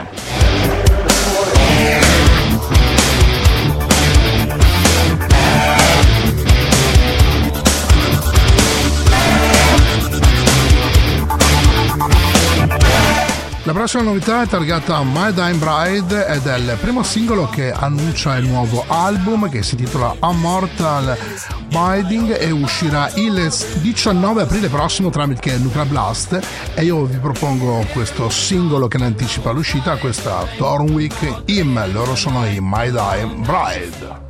Prossima 13.83 14.03
novità 14.03 14.43
è 14.43 14.47
targata 14.47 15.03
My 15.03 15.33
Dime 15.33 15.55
Bride 15.55 16.25
ed 16.27 16.45
è 16.45 16.55
il 16.55 16.77
primo 16.79 17.03
singolo 17.03 17.49
che 17.49 17.69
annuncia 17.69 18.37
il 18.37 18.47
nuovo 18.47 18.85
album 18.87 19.49
che 19.49 19.61
si 19.61 19.75
intitola 19.75 20.15
Immortal 20.21 21.17
Binding 21.67 22.39
e 22.39 22.49
uscirà 22.51 23.11
il 23.15 23.53
19 23.81 24.43
aprile 24.43 24.69
prossimo 24.69 25.09
tramite 25.09 25.57
Nuclear 25.57 25.87
Blast 25.87 26.39
e 26.75 26.83
io 26.85 27.03
vi 27.03 27.17
propongo 27.17 27.85
questo 27.91 28.29
singolo 28.29 28.87
che 28.87 28.99
ne 28.99 29.07
anticipa 29.07 29.51
l'uscita, 29.51 29.97
questa 29.97 30.47
Thornwick 30.55 31.41
Im, 31.47 31.91
loro 31.91 32.15
sono 32.15 32.47
i 32.47 32.59
My 32.61 32.89
Dime 32.89 33.33
Bride. 33.39 34.22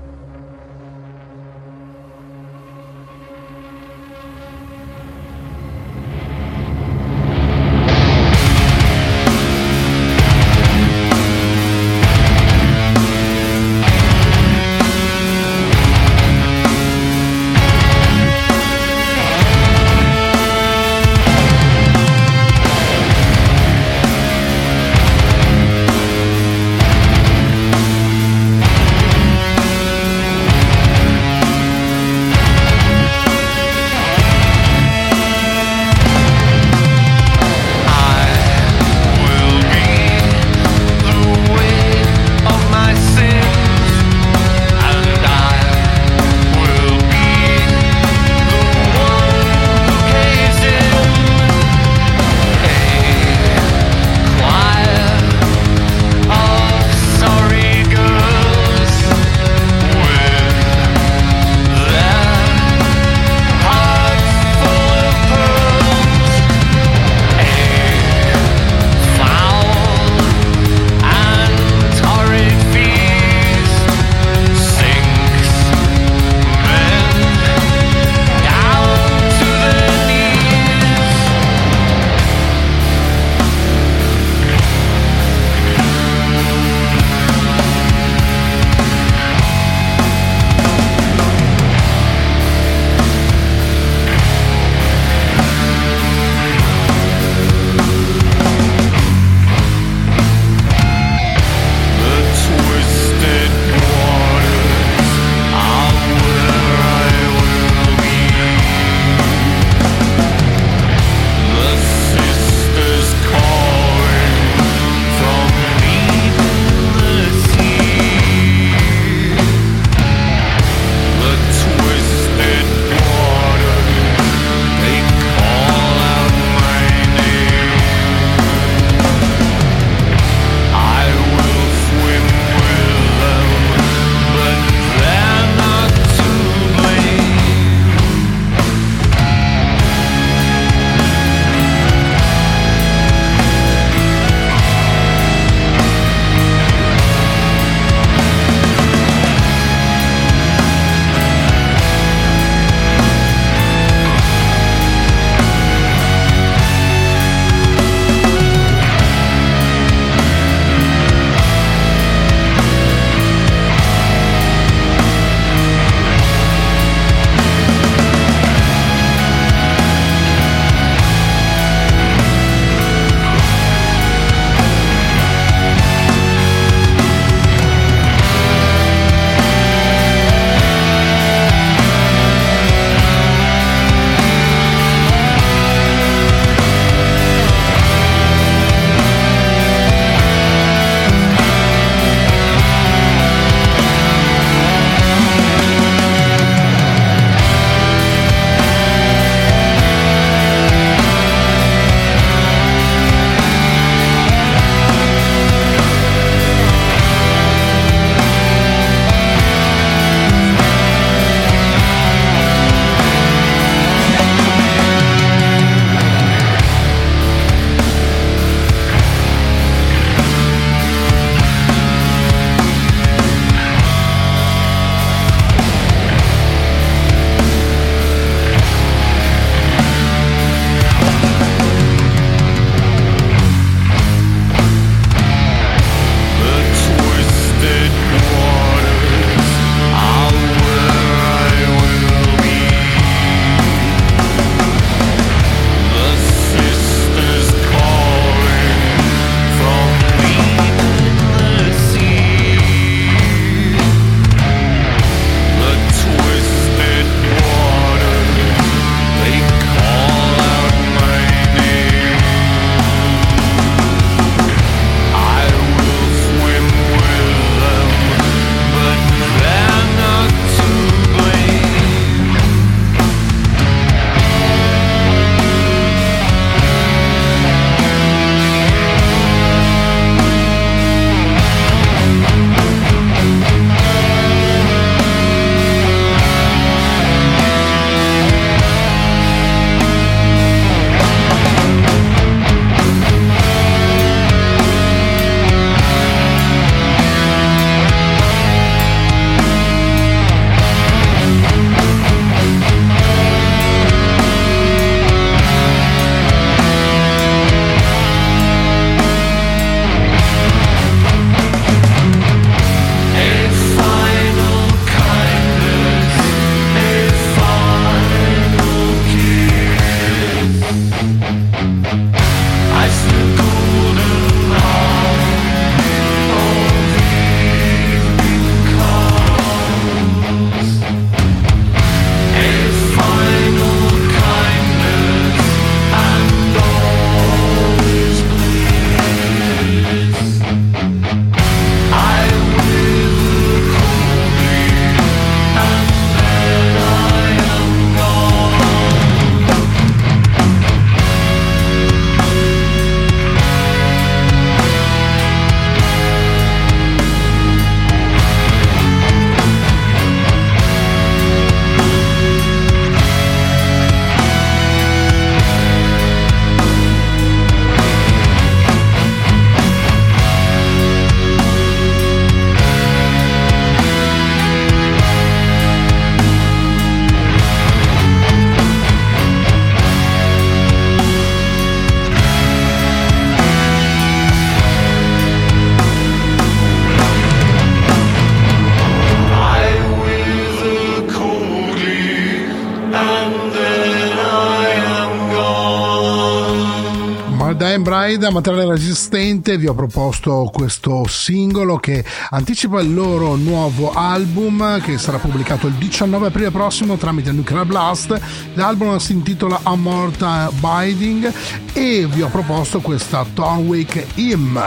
Pride, 398.14 398.30
materiale 398.30 398.74
resistente, 398.74 399.57
vi 399.57 399.66
ho 399.66 399.74
proposto 399.74 400.47
questo 400.53 401.03
singolo 401.07 401.78
che 401.78 402.05
anticipa 402.30 402.80
il 402.80 402.93
loro 402.93 403.36
nuovo 403.36 403.91
album 403.91 404.80
che 404.82 404.99
sarà 404.99 405.18
pubblicato 405.18 405.66
il 405.66 405.74
19 405.74 406.28
aprile 406.28 406.51
prossimo 406.51 406.95
tramite 406.95 407.32
Nuclear 407.32 407.66
Blast. 407.66 408.20
L'album 408.53 408.97
si 408.97 409.14
intitola 409.14 409.61
Amorta 409.64 410.51
Biding 410.53 411.34
e 411.74 412.05
vi 412.07 412.22
ho 412.22 412.30
proposto 412.30 412.82
questa 412.82 413.26
Thornwick 413.34 414.05
Hymn. 414.14 414.59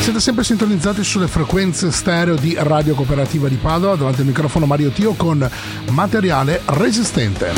Siete 0.00 0.20
sempre 0.20 0.42
sintonizzati 0.42 1.04
sulle 1.04 1.28
frequenze 1.28 1.92
stereo 1.92 2.36
di 2.36 2.56
Radio 2.58 2.94
Cooperativa 2.94 3.48
di 3.48 3.56
Padova, 3.56 3.94
davanti 3.94 4.22
al 4.22 4.26
microfono 4.26 4.64
Mario 4.64 4.88
Tio 4.88 5.12
con 5.12 5.46
materiale 5.90 6.62
resistente. 6.64 7.52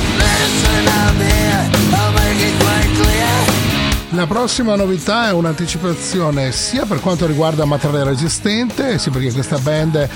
La 4.19 4.27
prossima 4.27 4.75
novità 4.75 5.29
è 5.29 5.33
un'anticipazione 5.33 6.51
sia 6.51 6.85
per 6.87 6.99
quanto 6.99 7.25
riguarda 7.25 7.65
materiale 7.65 8.03
resistente, 8.03 8.99
sia 8.99 9.13
perché 9.13 9.33
questa 9.33 9.59
band 9.59 10.09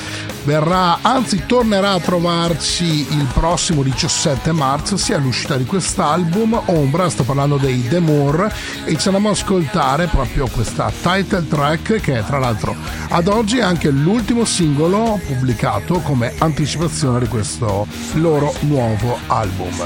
verrà, 0.43 0.99
anzi 1.03 1.45
tornerà 1.47 1.93
a 1.93 2.01
trovarci 2.01 2.85
il 2.85 3.29
prossimo 3.33 3.85
17 3.85 4.51
marzo, 4.51 4.97
sia 4.97 5.19
l'uscita 5.19 5.57
di 5.57 5.65
quest'album 5.65 6.63
Ombra, 6.65 7.09
sto 7.11 7.23
parlando 7.23 7.59
dei 7.59 7.87
The 7.87 8.01
Moore 8.01 8.53
e 8.87 8.99
ci 8.99 9.07
andiamo 9.07 9.29
ad 9.29 9.37
ascoltare 9.37 10.09
proprio 10.09 10.49
questa 10.49 10.91
title 10.91 11.47
track 11.47 12.01
che 12.01 12.19
è 12.19 12.25
tra 12.25 12.41
l'altro 12.41 12.75
ad 13.09 13.29
oggi 13.29 13.61
anche 13.61 13.91
l'ultimo 13.91 14.45
singolo 14.45 15.21
pubblicato 15.25 16.01
come 16.01 16.35
anticipazione 16.39 17.21
di 17.21 17.29
questo 17.29 17.87
loro 18.15 18.53
nuovo 18.63 19.17
album. 19.29 19.81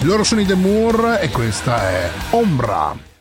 Loro 0.00 0.24
sono 0.24 0.42
i 0.42 0.44
The 0.44 0.56
Moore 0.56 1.22
e 1.22 1.30
questa 1.30 1.88
è 1.88 2.10
Ombra. 2.32 3.11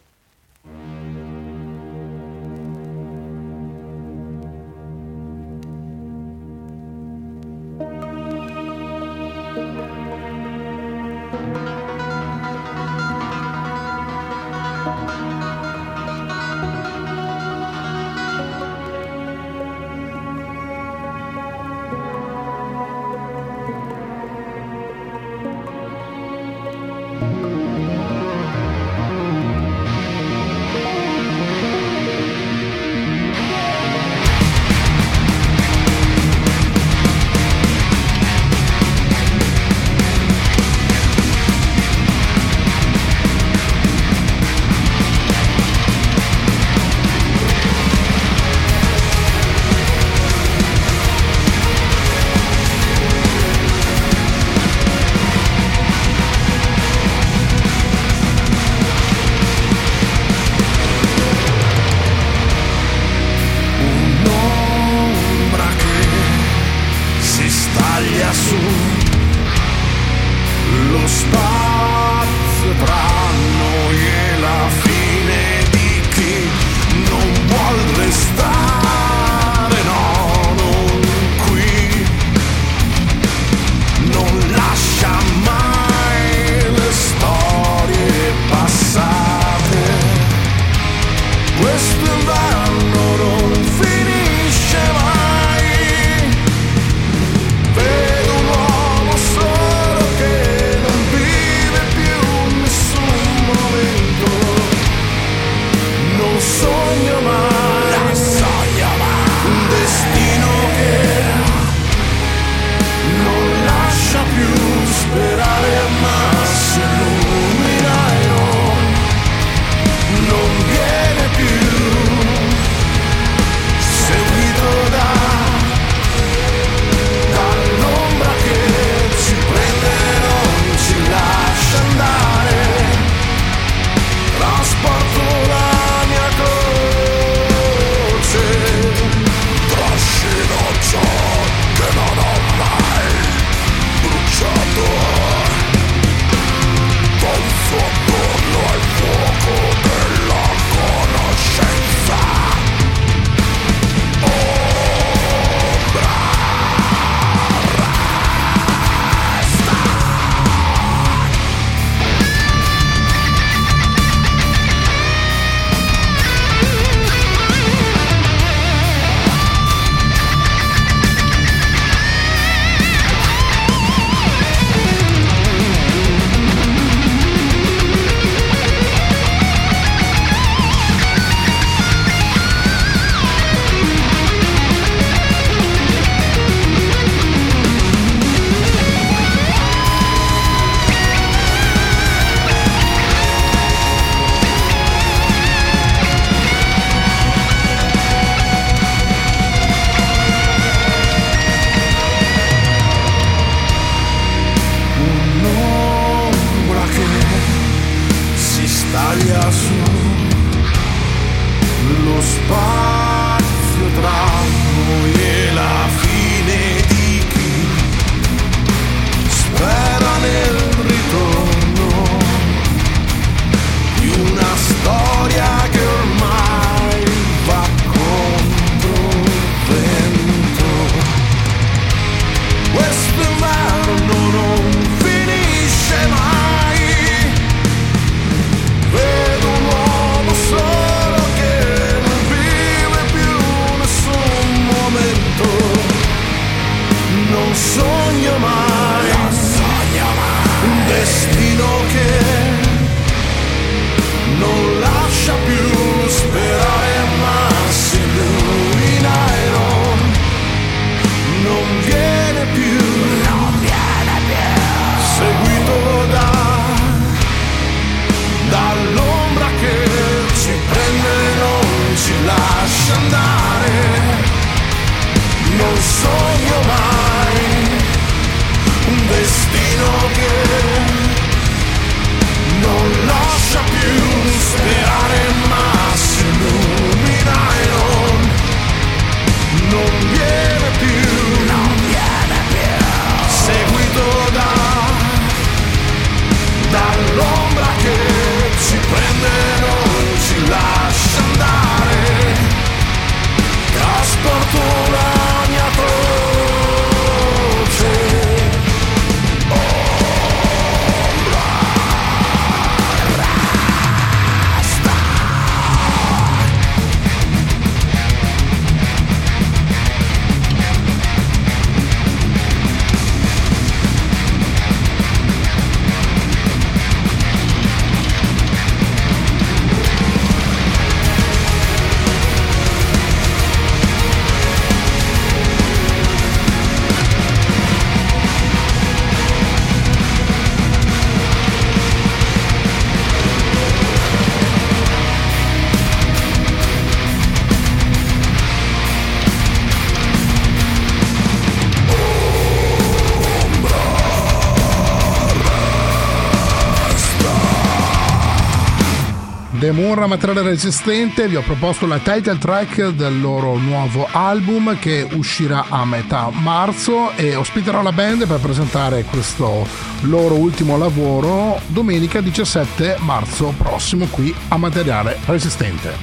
Demurra 359.72 360.06
Materiale 360.06 360.42
Resistente 360.42 361.30
vi 361.30 361.38
ho 361.38 361.42
proposto 361.42 361.88
la 361.88 362.00
title 362.00 362.38
track 362.38 362.90
del 362.90 363.22
loro 363.22 363.56
nuovo 363.56 364.06
album 364.12 364.78
che 364.78 365.08
uscirà 365.14 365.68
a 365.70 365.86
metà 365.86 366.30
marzo 366.30 367.12
e 367.12 367.36
ospiterò 367.36 367.82
la 367.82 367.94
band 367.94 368.28
per 368.28 368.40
presentare 368.40 369.06
questo 369.06 369.66
loro 370.02 370.36
ultimo 370.36 370.78
lavoro 370.78 371.58
domenica 371.68 372.20
17 372.20 372.98
marzo 373.00 373.54
prossimo 373.58 374.08
qui 374.08 374.36
a 374.50 374.58
Materiale 374.58 375.18
Resistente. 375.24 375.94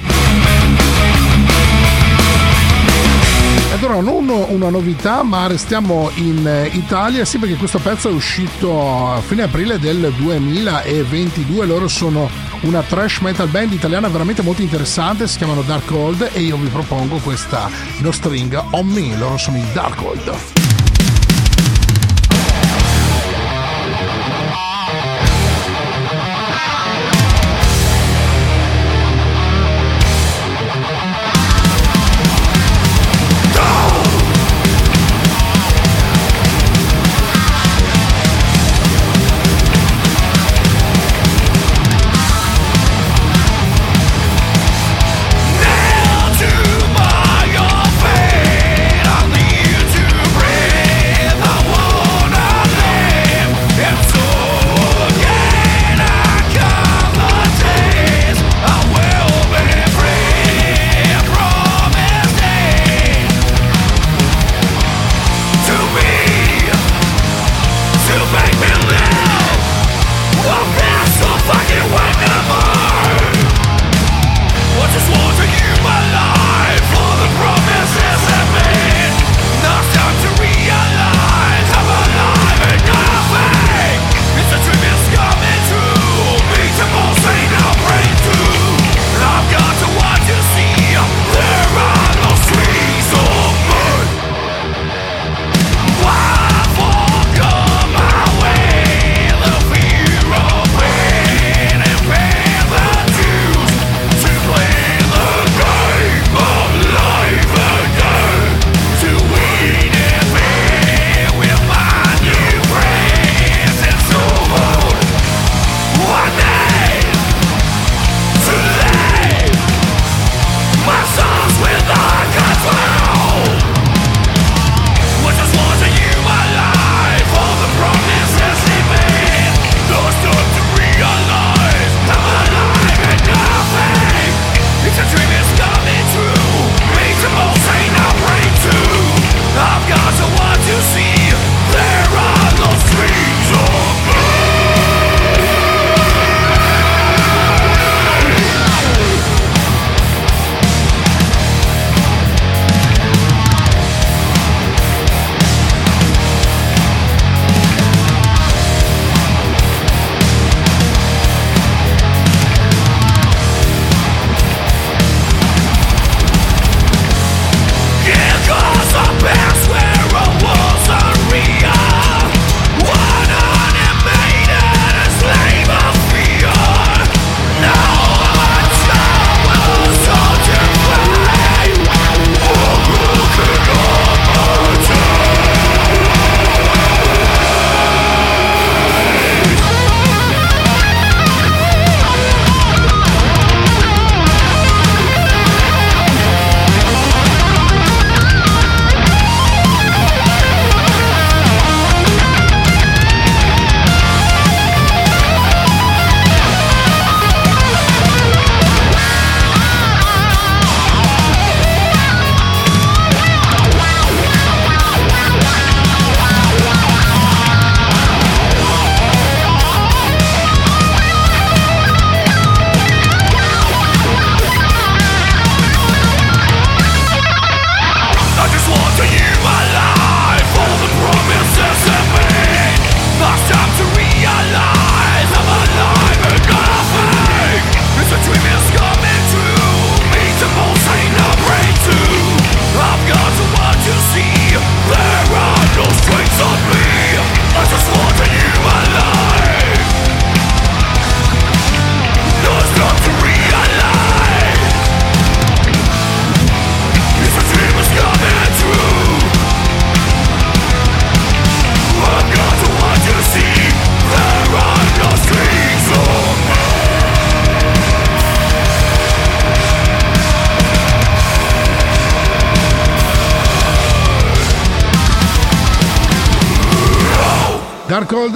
Ed 3.71 3.83
ora 3.83 4.01
non 4.01 4.27
una 4.29 4.69
novità, 4.69 5.21
ma 5.21 5.45
restiamo 5.45 6.09
in 6.15 6.69
Italia, 6.71 7.23
sì 7.23 7.37
perché 7.37 7.53
questo 7.53 7.77
pezzo 7.77 8.09
è 8.09 8.11
uscito 8.11 9.11
a 9.11 9.21
fine 9.21 9.43
aprile 9.43 9.77
del 9.77 10.11
2022, 10.17 11.65
loro 11.67 11.87
sono 11.87 12.48
una 12.61 12.81
trash 12.81 13.19
metal 13.19 13.47
band 13.47 13.73
italiana 13.73 14.07
veramente 14.09 14.41
molto 14.41 14.61
interessante, 14.61 15.27
si 15.27 15.37
chiamano 15.37 15.61
Dark 15.61 15.89
Old 15.91 16.29
e 16.33 16.41
io 16.41 16.57
vi 16.57 16.67
propongo 16.67 17.17
questa 17.17 17.69
No 17.99 18.11
String 18.11 18.61
On 18.71 18.87
Me, 18.87 19.17
loro 19.17 19.37
sono 19.37 19.57
i 19.57 19.63
Dark 19.73 20.01
Old. 20.01 20.58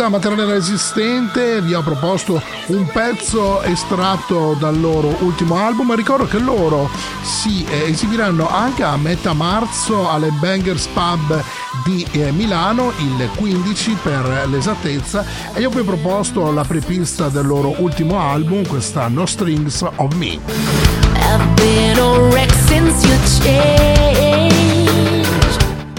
Darkhold 0.04 0.06
a 0.06 0.10
materiale 0.10 0.54
resistente 0.54 1.62
vi 1.62 1.74
ho 1.74 1.82
proposto 1.82 2.42
un 2.68 2.86
pezzo 2.88 3.62
estratto 3.62 4.56
dal 4.60 4.80
loro 4.80 5.16
ultimo 5.20 5.56
album. 5.56 5.96
Ricordo 5.96 6.26
che 6.26 6.40
loro 6.40 6.90
si 7.22 7.66
eh, 7.70 7.90
esibiranno 7.90 8.50
anche 8.50 8.84
a 8.84 8.98
metà 8.98 9.34
marzo 9.34 10.10
alle 10.10 10.30
Bangers 10.32 10.88
Pub 10.88 11.42
di 11.86 12.06
eh, 12.12 12.32
Milano 12.32 12.92
il 12.98 13.30
15 13.36 13.98
per 14.02 14.48
l'esattezza. 14.50 15.26
E 15.54 15.62
io 15.62 15.70
vi 15.70 15.80
ho 15.80 15.84
proposto 15.84 16.52
la 16.52 16.64
prepista 16.64 17.30
del 17.30 17.46
loro 17.46 17.74
ultimo 17.78 18.20
album 18.20 18.68
questa 18.68 19.08
No 19.08 19.26
Strings 19.26 19.86
of 19.96 20.14
Me. 20.16 20.40
I've 21.16 21.56
been 21.56 21.98
a 21.98 22.30
wreck 22.30 22.52
since 22.68 23.06
you 23.08 23.18
changed. 23.40 24.83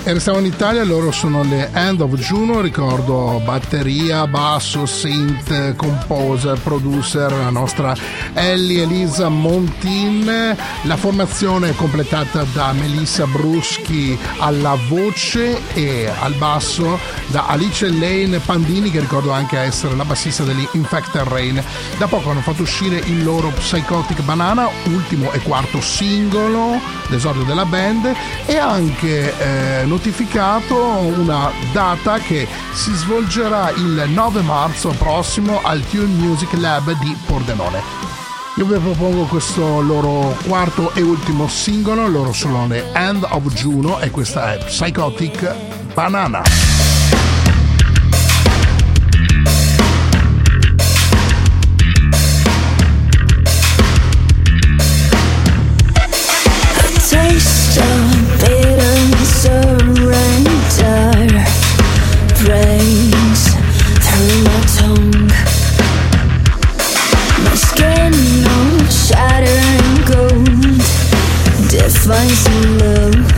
E 0.06 0.12
restiamo 0.12 0.38
in 0.38 0.44
Italia, 0.44 0.84
loro 0.84 1.10
sono 1.10 1.42
le 1.44 1.70
End 1.72 2.02
of 2.02 2.12
Juno, 2.16 2.60
ricordo 2.60 3.40
batteria, 3.42 4.26
basso, 4.26 4.84
synth, 4.84 5.76
composer, 5.76 6.60
producer, 6.60 7.32
la 7.32 7.48
nostra 7.48 7.96
Ellie 8.34 8.82
Elisa 8.82 9.28
Montin, 9.28 10.56
la 10.82 10.96
formazione 10.96 11.70
è 11.70 11.74
completata 11.74 12.44
da 12.52 12.72
Melissa 12.72 13.26
Bruschi 13.26 14.18
alla 14.38 14.76
voce 14.88 15.60
e 15.72 16.10
al 16.20 16.34
basso 16.34 16.98
da 17.28 17.46
Alice 17.46 17.88
Lane 17.88 18.38
Pandini 18.40 18.90
che 18.90 19.00
ricordo 19.00 19.30
anche 19.30 19.58
essere 19.58 19.94
la 19.94 20.04
bassista 20.04 20.42
degli 20.42 20.66
Infected 20.72 21.26
Rain. 21.28 21.62
Da 21.96 22.06
poco 22.06 22.30
hanno 22.30 22.40
fatto 22.40 22.62
uscire 22.62 22.98
il 23.06 23.22
loro 23.22 23.48
Psychotic 23.50 24.20
Banana, 24.22 24.68
ultimo 24.86 25.32
e 25.32 25.38
quarto 25.40 25.80
singolo, 25.80 26.80
l'esordio 27.08 27.44
della 27.44 27.64
band 27.64 28.12
e 28.46 28.56
anche 28.56 29.32
eh, 29.38 29.84
notificato 29.84 30.76
una 30.76 31.50
data 31.72 32.18
che 32.18 32.46
si 32.72 32.92
svolgerà 32.92 33.70
il 33.70 34.04
9 34.08 34.42
marzo 34.42 34.90
prossimo 34.90 35.60
al 35.62 35.82
Tune 35.88 36.06
Music 36.06 36.52
Lab 36.54 36.90
di 36.98 37.16
Pordenone. 37.26 38.13
Io 38.56 38.66
vi 38.66 38.78
propongo 38.78 39.24
questo 39.24 39.80
loro 39.80 40.36
quarto 40.46 40.92
e 40.94 41.02
ultimo 41.02 41.48
singolo, 41.48 42.06
loro 42.06 42.32
sono 42.32 42.68
le 42.68 42.92
End 42.92 43.26
of 43.28 43.52
Juno 43.52 43.98
e 43.98 44.10
questa 44.10 44.54
è 44.54 44.58
Psychotic 44.58 45.54
Banana. 45.92 46.42
surrender 59.44 60.94
breaks 62.44 63.13
Love. 72.64 73.33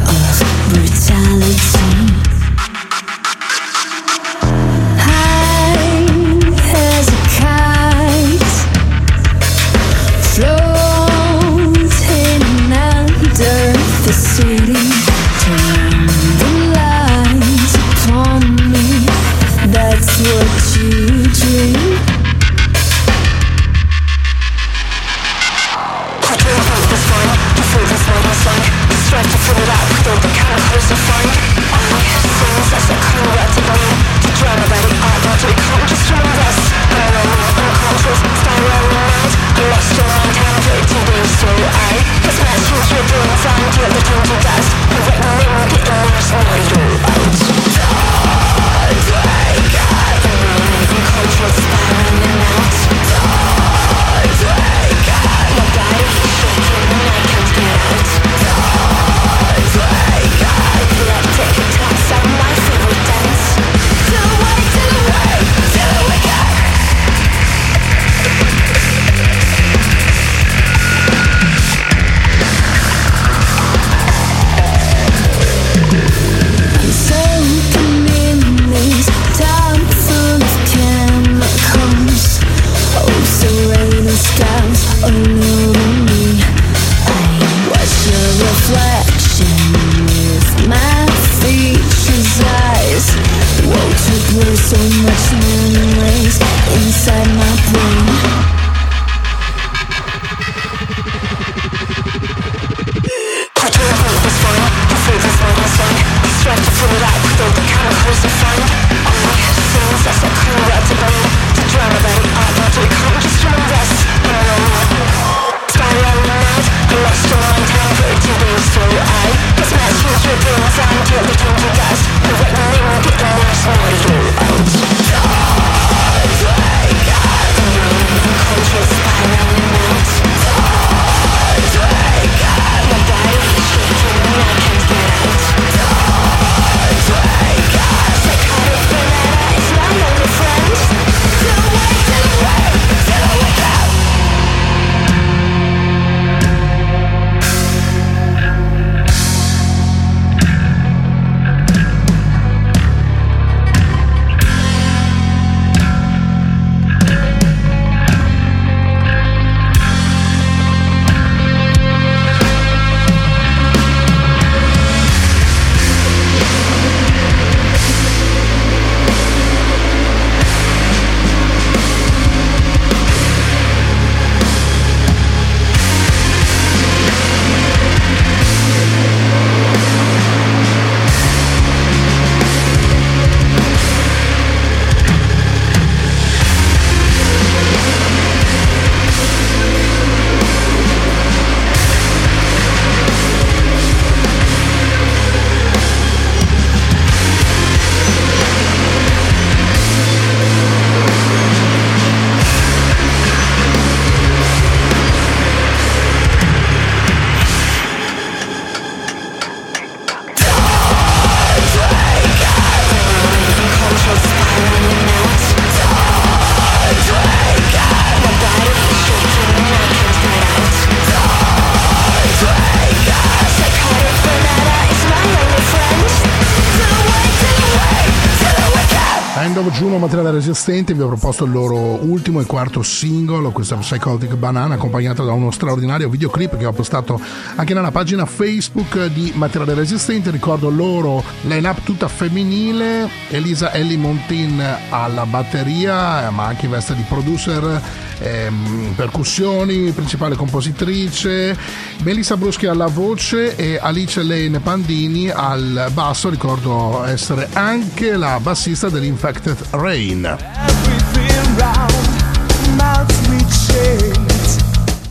Resistente 230.57 230.95
vi 230.95 231.03
ho 231.03 231.09
proposto 231.09 231.45
il 231.45 231.53
loro 231.53 232.03
ultimo 232.03 232.41
e 232.41 232.47
quarto 232.47 232.83
singolo, 232.83 233.51
questa 233.51 233.77
Psychotic 233.77 234.37
Banana, 234.37 234.77
accompagnato 234.77 235.23
da 235.23 235.33
uno 235.33 235.51
straordinario 235.51 236.09
videoclip 236.09 236.57
che 236.57 236.65
ho 236.65 236.73
postato 236.73 237.21
anche 237.57 237.75
nella 237.75 237.91
pagina 237.91 238.25
Facebook 238.25 239.05
di 239.09 239.33
Materiale 239.35 239.75
Resistente. 239.75 240.31
Ricordo 240.31 240.71
loro 240.71 241.23
line-up 241.43 241.83
tutta 241.83 242.09
femminile, 242.09 243.07
Elisa 243.29 243.71
Ellie 243.75 243.99
Montin 243.99 244.65
alla 244.89 245.27
batteria, 245.27 246.31
ma 246.31 246.47
anche 246.47 246.65
in 246.65 246.71
veste 246.71 246.95
di 246.95 247.05
producer, 247.07 247.83
ehm, 248.19 248.93
percussioni, 248.95 249.91
principale 249.93 250.37
compositrice, 250.37 251.57
Melissa 252.03 252.37
Bruschi 252.37 252.67
alla 252.67 252.87
voce 252.87 253.57
e 253.57 253.79
Alice 253.81 254.23
Lane 254.23 254.61
Pandini 254.61 255.29
al 255.31 255.91
basso. 255.93 256.29
Ricordo 256.29 257.05
essere 257.05 257.49
anche 257.53 258.17
la 258.17 258.39
bassista 258.41 258.89
dell'Infected 258.89 259.57
Rain. 259.71 260.37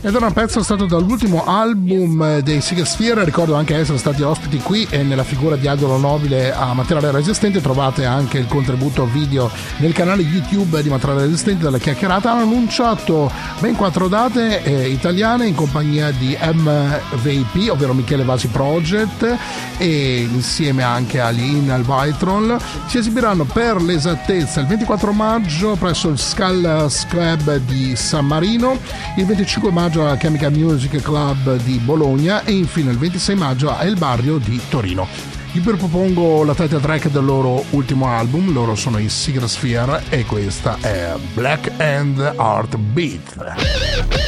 Ed 0.06 0.14
era 0.14 0.26
un 0.26 0.32
pezzo 0.32 0.62
stato 0.62 0.86
dall'ultimo 0.86 1.44
album 1.44 2.38
dei 2.38 2.60
Sigasphere, 2.60 3.24
ricordo 3.24 3.56
anche 3.56 3.74
essere 3.74 3.98
stati 3.98 4.22
ospiti 4.22 4.58
qui 4.58 4.86
e 4.88 5.02
nella 5.02 5.24
figura 5.24 5.56
di 5.56 5.66
Adolo 5.66 5.96
Nobile 5.96 6.54
a 6.54 6.72
Materiale 6.74 7.10
Resistente 7.10 7.60
trovate 7.60 8.04
anche 8.04 8.38
il 8.38 8.46
contributo 8.46 9.04
video 9.06 9.50
nel 9.78 9.92
canale 9.92 10.22
YouTube 10.22 10.80
di 10.80 10.90
Materiale 10.90 11.22
Resistente 11.22 11.64
della 11.64 11.78
chiacchierata. 11.78 12.30
Hanno 12.30 12.42
annunciato 12.42 13.28
ben 13.58 13.74
quattro 13.74 14.06
date 14.06 14.62
eh, 14.62 14.88
italiane 14.90 15.48
in 15.48 15.56
compagnia 15.56 16.12
di 16.12 16.38
MVP, 16.40 17.68
ovvero 17.68 17.92
Michele 17.92 18.22
Vasi 18.22 18.46
Project 18.46 19.36
e 19.76 20.18
insieme 20.20 20.84
anche 20.84 21.18
a 21.18 21.30
Lin 21.30 21.68
al 21.68 21.82
Vitron. 21.82 22.56
Si 22.86 22.98
esibiranno 22.98 23.42
per 23.42 23.82
l'esattezza 23.82 24.60
il 24.60 24.68
24 24.68 25.10
maggio 25.10 25.74
presso 25.74 26.06
il 26.10 26.18
Skull 26.20 26.88
Club 27.08 27.56
di 27.56 27.96
San 27.96 28.24
Marino, 28.24 28.78
il 29.16 29.26
25 29.26 29.72
maggio 29.72 29.94
al 30.04 30.18
Chemical 30.18 30.52
Music 30.52 31.00
Club 31.00 31.56
di 31.62 31.78
Bologna 31.78 32.44
e 32.44 32.52
infine 32.52 32.90
il 32.90 32.98
26 32.98 33.34
maggio 33.34 33.70
a 33.70 33.82
El 33.82 33.96
Barrio 33.96 34.38
di 34.38 34.60
Torino. 34.68 35.06
Vi 35.52 35.60
propongo 35.60 36.44
la 36.44 36.54
title 36.54 36.80
track 36.80 37.08
del 37.08 37.24
loro 37.24 37.64
ultimo 37.70 38.08
album, 38.08 38.52
loro 38.52 38.74
sono 38.74 38.98
i 38.98 39.08
Secret 39.08 39.48
Sphere 39.48 40.02
e 40.10 40.24
questa 40.26 40.76
è 40.80 41.14
Black 41.32 41.70
and 41.78 42.18
Heart 42.18 42.76
Beat. 42.76 44.25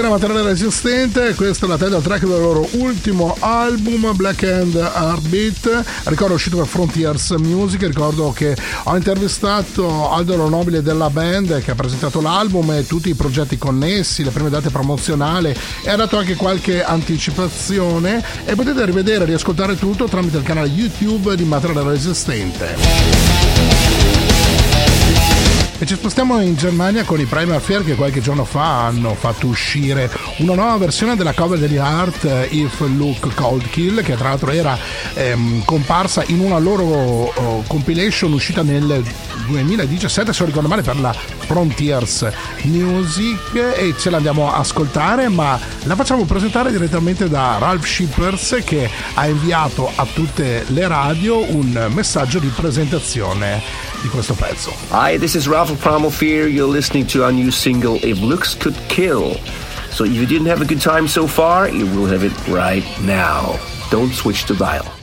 Sfera 0.00 0.14
Materiale 0.14 0.48
Resistente, 0.48 1.34
questa 1.34 1.66
è 1.66 1.68
la 1.68 1.76
title 1.76 2.00
track 2.00 2.20
del 2.24 2.40
loro 2.40 2.66
ultimo 2.76 3.36
album 3.38 4.16
Black 4.16 4.44
Hand 4.44 4.74
Heartbeat, 4.74 5.84
ricordo 6.04 6.32
è 6.32 6.36
uscito 6.36 6.56
per 6.56 6.66
Frontiers 6.66 7.32
Music, 7.32 7.82
ricordo 7.82 8.32
che 8.32 8.56
ho 8.84 8.96
intervistato 8.96 10.10
Aldo 10.10 10.48
Nobile 10.48 10.80
della 10.80 11.10
band 11.10 11.62
che 11.62 11.72
ha 11.72 11.74
presentato 11.74 12.22
l'album 12.22 12.70
e 12.70 12.86
tutti 12.86 13.10
i 13.10 13.14
progetti 13.14 13.58
connessi, 13.58 14.24
le 14.24 14.30
prime 14.30 14.48
date 14.48 14.70
promozionali. 14.70 15.54
E 15.84 15.90
ha 15.90 15.96
dato 15.96 16.16
anche 16.16 16.34
qualche 16.34 16.82
anticipazione. 16.82 18.24
E 18.46 18.54
potete 18.54 18.82
rivedere 18.86 19.24
e 19.24 19.26
riascoltare 19.26 19.78
tutto 19.78 20.06
tramite 20.06 20.38
il 20.38 20.44
canale 20.44 20.68
YouTube 20.68 21.36
di 21.36 21.44
Materiale 21.44 21.90
Resistente. 21.90 23.39
Ci 25.90 25.96
spostiamo 25.96 26.40
in 26.40 26.54
Germania 26.54 27.02
con 27.02 27.18
i 27.18 27.24
Primal 27.24 27.60
Fear 27.60 27.82
che 27.82 27.96
qualche 27.96 28.20
giorno 28.20 28.44
fa 28.44 28.86
hanno 28.86 29.12
fatto 29.14 29.48
uscire 29.48 30.08
una 30.36 30.54
nuova 30.54 30.76
versione 30.76 31.16
della 31.16 31.32
cover 31.32 31.58
degli 31.58 31.78
Art 31.78 32.24
eh, 32.26 32.46
If 32.48 32.78
Look 32.96 33.34
Cold 33.34 33.68
Kill 33.68 34.00
che 34.04 34.14
tra 34.14 34.28
l'altro 34.28 34.52
era 34.52 34.78
ehm, 35.14 35.64
comparsa 35.64 36.22
in 36.28 36.38
una 36.38 36.60
loro 36.60 36.84
oh, 36.84 37.64
compilation 37.66 38.32
uscita 38.32 38.62
nel 38.62 39.02
2017 39.48 40.32
se 40.32 40.38
non 40.38 40.46
ricordo 40.46 40.68
male 40.68 40.82
per 40.82 41.00
la 41.00 41.39
Frontiers 41.50 42.30
Music 42.62 43.56
e 43.56 43.92
ce 43.98 44.08
l'andiamo 44.08 44.52
a 44.52 44.58
ascoltare 44.58 45.28
ma 45.28 45.58
la 45.82 45.96
facciamo 45.96 46.24
presentare 46.24 46.70
direttamente 46.70 47.28
da 47.28 47.56
Ralph 47.58 47.84
Shippers 47.84 48.62
che 48.64 48.88
ha 49.14 49.26
inviato 49.26 49.90
a 49.92 50.06
tutte 50.06 50.64
le 50.68 50.86
radio 50.86 51.38
un 51.38 51.90
messaggio 51.92 52.38
di 52.38 52.46
presentazione 52.54 53.60
di 54.00 54.06
questo 54.06 54.34
pezzo. 54.34 54.72
Hi, 54.92 55.18
this 55.18 55.34
is 55.34 55.48
Ralph 55.48 55.76
Fear. 55.76 56.46
You're 56.46 56.70
listening 56.70 57.04
to 57.06 57.24
our 57.24 57.32
new 57.32 57.50
single, 57.50 57.98
If 58.00 58.20
Looks 58.20 58.56
Could 58.56 58.76
Kill. 58.86 59.36
So 59.90 60.04
if 60.04 60.12
you 60.12 60.26
didn't 60.26 60.46
have 60.46 60.62
a 60.62 60.64
good 60.64 60.80
time 60.80 61.08
so 61.08 61.26
far, 61.26 61.68
you 61.68 61.84
will 61.86 62.06
have 62.06 62.24
it 62.24 62.32
right 62.46 62.84
now. 63.00 63.58
Don't 63.90 64.12
switch 64.12 64.46
the 64.46 64.54
dial. 64.54 64.99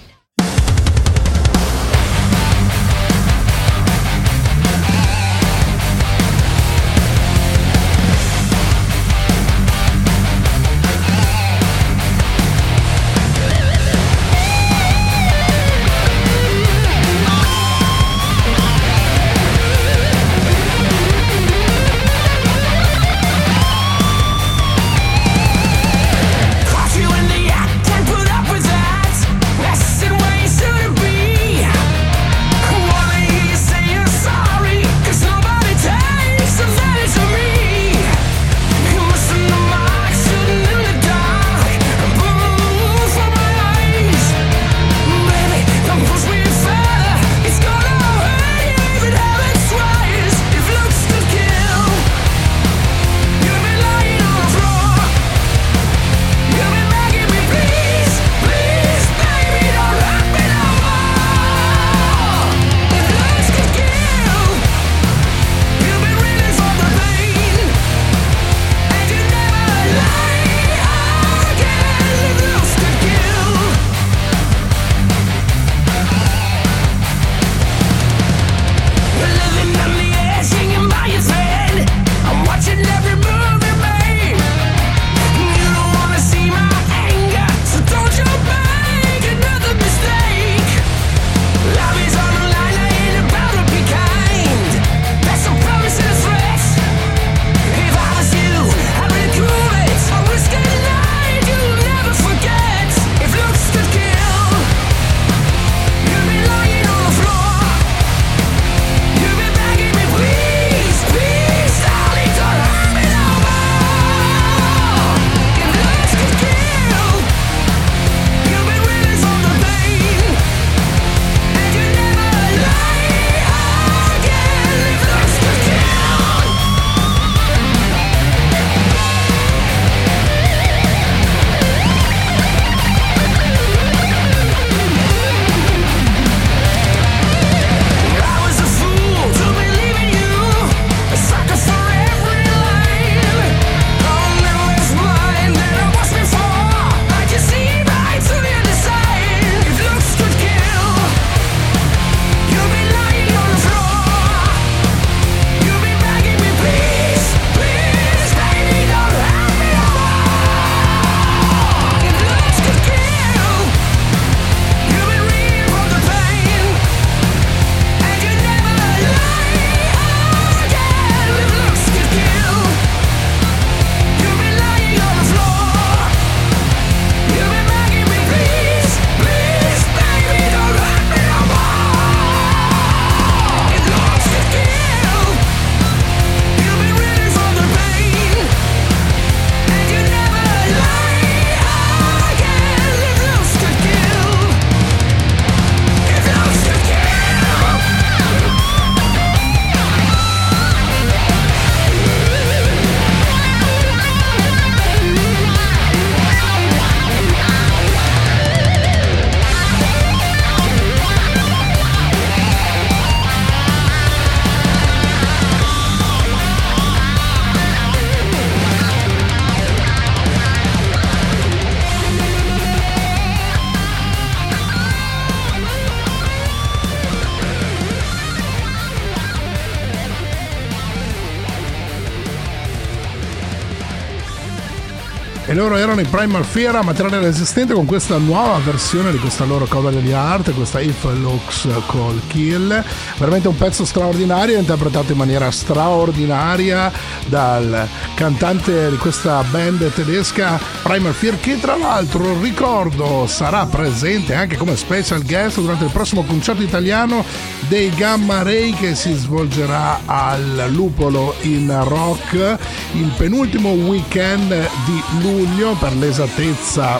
Loro 235.58 235.76
erano 235.76 236.02
i 236.02 236.06
Primal 236.06 236.46
Fear, 236.46 236.84
materiale 236.84 237.20
resistente 237.20 237.74
con 237.74 237.88
questa 237.88 238.18
nuova 238.18 238.60
versione 238.64 239.12
di 239.12 239.18
questa 239.18 239.44
loro 239.44 239.66
cover 239.66 239.92
degli 239.92 240.12
art, 240.12 240.54
questa 240.54 240.80
If 240.80 241.04
Looks 241.04 241.68
Call 241.88 242.22
Kill. 242.28 242.84
Veramente 243.18 243.48
un 243.48 243.58
pezzo 243.58 243.84
straordinario, 243.84 244.60
interpretato 244.60 245.14
in 245.14 245.18
maniera 245.18 245.50
straordinaria 245.50 246.92
dal 247.26 247.88
cantante 248.14 248.92
di 248.92 248.98
questa 248.98 249.44
band 249.50 249.92
tedesca 249.94 250.60
Primal 250.84 251.14
Fear, 251.14 251.40
che 251.40 251.60
tra 251.60 251.76
l'altro 251.76 252.40
ricordo 252.40 253.26
sarà 253.26 253.66
presente 253.66 254.36
anche 254.36 254.58
come 254.58 254.76
special 254.76 255.24
guest 255.24 255.60
durante 255.60 255.86
il 255.86 255.92
prossimo 255.92 256.22
concerto 256.22 256.62
italiano 256.62 257.26
dei 257.68 257.90
Gamma 257.96 258.44
Ray 258.44 258.74
che 258.74 258.94
si 258.94 259.12
svolgerà 259.12 260.02
al 260.06 260.68
Lupolo 260.70 261.34
in 261.42 261.76
Rock 261.84 262.58
il 262.94 263.12
penultimo 263.18 263.72
weekend 263.72 264.52
di 264.86 265.02
luglio 265.20 265.46
per 265.80 265.96
l'esattezza 265.96 267.00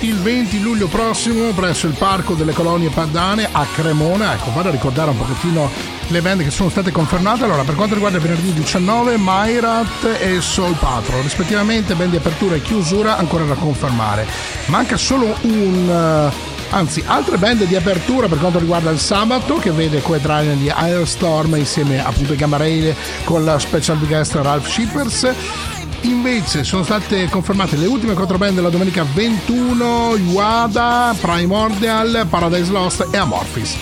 il 0.00 0.16
20 0.16 0.60
luglio 0.60 0.88
prossimo 0.88 1.52
presso 1.52 1.86
il 1.86 1.94
Parco 1.94 2.34
delle 2.34 2.52
Colonie 2.52 2.90
Padane 2.90 3.48
a 3.50 3.64
Cremona. 3.72 4.34
Ecco, 4.34 4.52
vado 4.52 4.68
a 4.68 4.72
ricordare 4.72 5.10
un 5.10 5.16
pochettino 5.16 5.70
le 6.08 6.20
band 6.20 6.42
che 6.42 6.50
sono 6.50 6.68
state 6.68 6.90
confermate. 6.90 7.44
Allora, 7.44 7.62
per 7.62 7.74
quanto 7.74 7.94
riguarda 7.94 8.18
venerdì 8.18 8.52
19, 8.52 9.14
Myrat 9.18 10.18
e 10.20 10.40
Soul 10.40 10.74
Patrol, 10.74 11.22
rispettivamente 11.22 11.94
band 11.94 12.10
di 12.10 12.16
apertura 12.16 12.56
e 12.56 12.62
chiusura 12.62 13.16
ancora 13.16 13.44
da 13.44 13.54
confermare. 13.54 14.26
Manca 14.66 14.96
solo 14.96 15.34
un 15.42 15.88
eh, 15.88 16.52
anzi 16.70 17.02
altre 17.06 17.38
band 17.38 17.64
di 17.64 17.76
apertura 17.76 18.26
per 18.26 18.38
quanto 18.38 18.58
riguarda 18.58 18.90
il 18.90 18.98
sabato 18.98 19.56
che 19.56 19.70
vede 19.70 20.00
Quedrania 20.00 20.54
di 20.54 20.68
Airstorm 20.68 21.54
insieme 21.56 22.04
appunto 22.04 22.32
ai 22.32 22.38
Gamma 22.38 22.56
Ray 22.56 22.94
con 23.24 23.44
la 23.44 23.58
special 23.58 23.98
guest 23.98 24.34
Ralph 24.34 24.66
Shippers 24.66 25.32
invece 26.04 26.64
sono 26.64 26.82
state 26.82 27.28
confermate 27.28 27.76
le 27.76 27.86
ultime 27.86 28.14
quattro 28.14 28.38
band 28.38 28.54
della 28.54 28.70
domenica 28.70 29.04
21 29.04 30.16
Iwada, 30.16 31.14
Primordial, 31.20 32.26
Paradise 32.28 32.70
Lost 32.70 33.08
e 33.10 33.16
Amorphis 33.16 33.76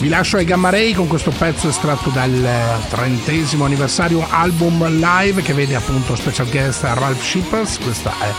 vi 0.00 0.08
lascio 0.08 0.38
ai 0.38 0.46
Gamma 0.46 0.70
Ray 0.70 0.94
con 0.94 1.06
questo 1.06 1.30
pezzo 1.30 1.68
estratto 1.68 2.08
dal 2.08 2.80
trentesimo 2.88 3.66
anniversario 3.66 4.26
album 4.30 4.98
live 4.98 5.42
che 5.42 5.52
vede 5.52 5.74
appunto 5.74 6.16
special 6.16 6.48
guest 6.48 6.84
Ralph 6.84 7.22
Shippers. 7.22 7.78
Questa 7.78 8.10
è 8.18 8.32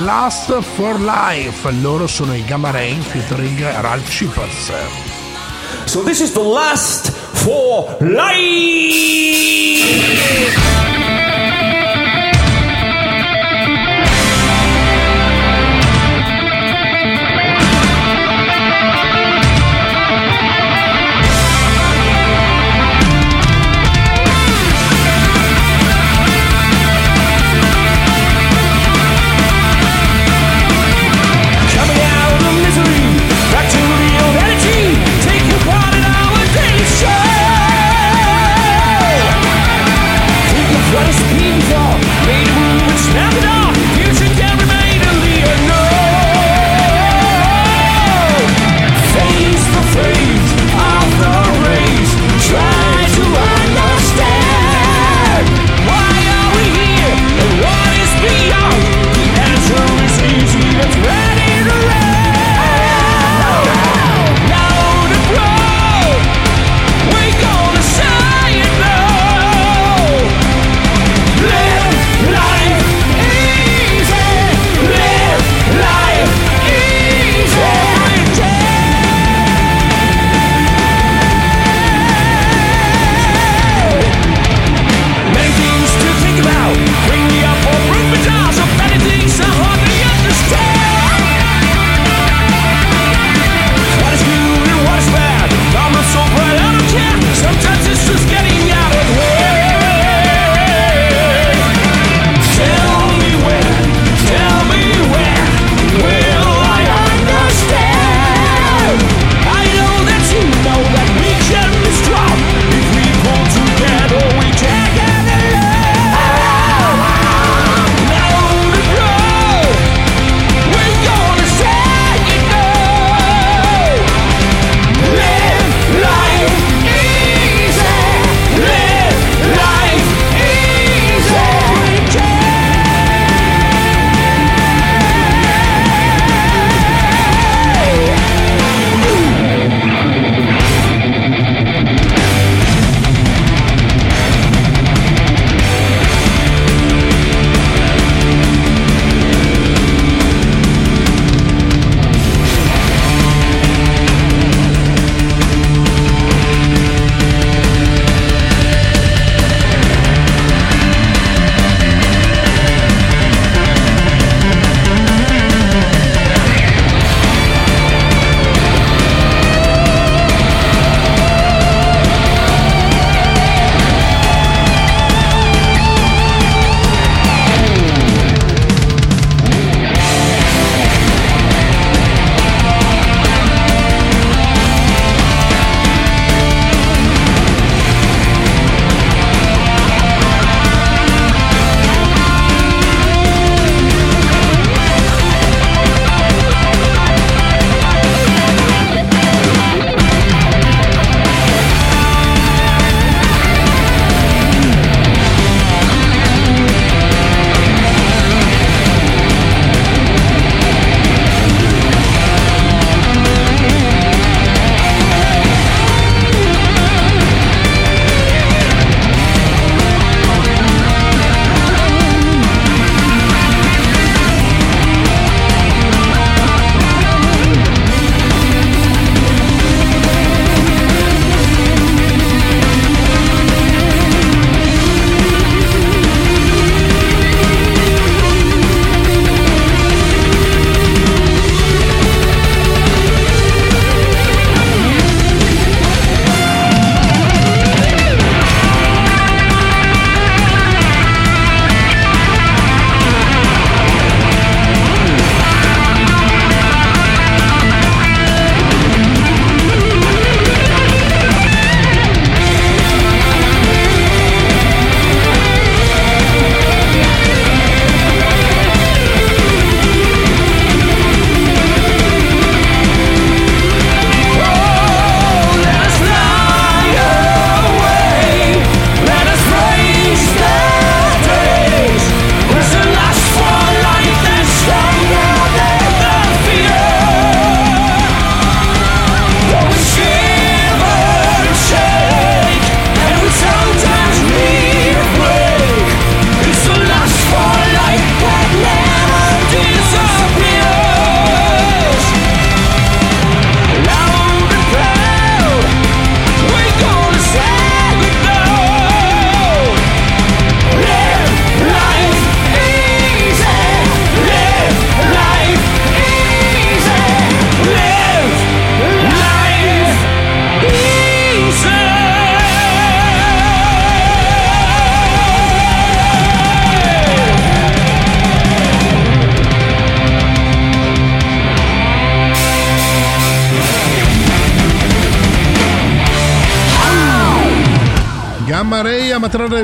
Last 0.00 0.60
for 0.60 1.00
Life. 1.00 1.70
Loro 1.80 2.06
sono 2.06 2.34
i 2.34 2.44
Gamma 2.44 2.70
Ray 2.70 3.00
featuring 3.00 3.58
Ralph 3.80 4.10
Shippers. 4.10 4.70
So 5.86 6.02
this 6.02 6.20
is 6.20 6.32
the 6.32 6.42
last 6.42 7.10
for 7.10 7.96
life. 8.00 8.26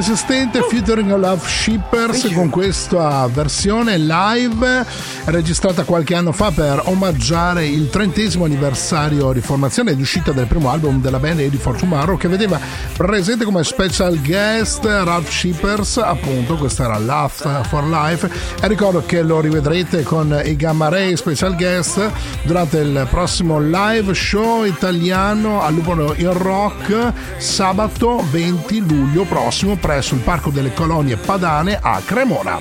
Resistente 0.03 0.61
featuring 0.83 1.15
Love 1.15 1.47
Shippers 1.47 2.33
con 2.35 2.51
questa 2.51 3.29
versione 3.33 3.99
live 3.99 4.85
registrata 5.27 5.85
qualche 5.85 6.17
anno 6.17 6.33
fa 6.33 6.51
per 6.51 6.83
omaggiare 6.87 7.65
il 7.65 7.89
trentesimo 7.89 8.47
anniversario 8.47 9.33
di 9.33 9.41
formazione 9.41 9.93
ed 9.93 10.01
uscita 10.01 10.33
del 10.33 10.47
primo 10.47 10.71
album 10.71 11.01
della 11.01 11.21
band 11.21 11.39
Ready 11.39 11.57
for 11.57 11.77
Tomorrow 11.77 12.17
che 12.17 12.27
vedeva 12.27 12.59
presente 12.97 13.45
come 13.45 13.63
special 13.63 14.21
guest 14.21 14.85
Ralph 14.85 15.31
Shippers 15.31 15.99
appunto 15.99 16.57
questa 16.57 16.85
era 16.85 16.99
Laugh 16.99 17.65
for 17.69 17.85
Life. 17.85 18.29
E 18.61 18.67
ricordo 18.67 19.05
che 19.07 19.23
lo 19.23 19.41
rivedrete 19.41 20.03
con 20.03 20.41
i 20.45 20.57
Gamma 20.57 20.89
Ray 20.89 21.17
special 21.17 21.55
guest 21.55 22.11
durante 22.43 22.79
il 22.79 23.07
prossimo 23.09 23.61
live 23.61 24.13
show 24.15 24.65
italiano 24.65 25.63
al 25.63 25.75
Lupo 25.75 26.13
in 26.17 26.33
Rock 26.33 27.13
sabato 27.37 28.25
20 28.31 28.89
luglio 28.89 29.23
prossimo 29.25 29.77
presso 29.77 30.15
il 30.15 30.21
Parco 30.21 30.51
delle 30.51 30.72
Colonie 30.75 31.17
Padane 31.17 31.79
a 31.81 32.01
Cremona. 32.05 32.61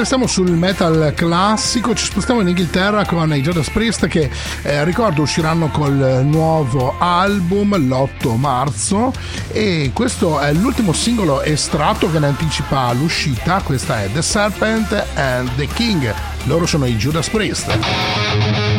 Restiamo 0.00 0.26
sul 0.26 0.50
metal 0.52 1.12
classico, 1.14 1.94
ci 1.94 2.06
spostiamo 2.06 2.40
in 2.40 2.48
Inghilterra 2.48 3.04
con 3.04 3.34
i 3.34 3.42
Judas 3.42 3.68
Priest 3.68 4.06
che 4.06 4.30
eh, 4.62 4.82
ricordo 4.84 5.20
usciranno 5.20 5.68
col 5.68 6.22
nuovo 6.24 6.94
album 6.98 7.76
l'8 7.76 8.36
marzo 8.36 9.12
e 9.52 9.90
questo 9.92 10.40
è 10.40 10.54
l'ultimo 10.54 10.94
singolo 10.94 11.42
estratto 11.42 12.10
che 12.10 12.18
ne 12.18 12.28
anticipa 12.28 12.90
l'uscita, 12.94 13.60
questa 13.62 14.02
è 14.02 14.10
The 14.10 14.22
Serpent 14.22 15.06
and 15.16 15.54
the 15.56 15.66
King, 15.66 16.14
loro 16.44 16.64
sono 16.64 16.86
i 16.86 16.96
Judas 16.96 17.28
Priest. 17.28 18.69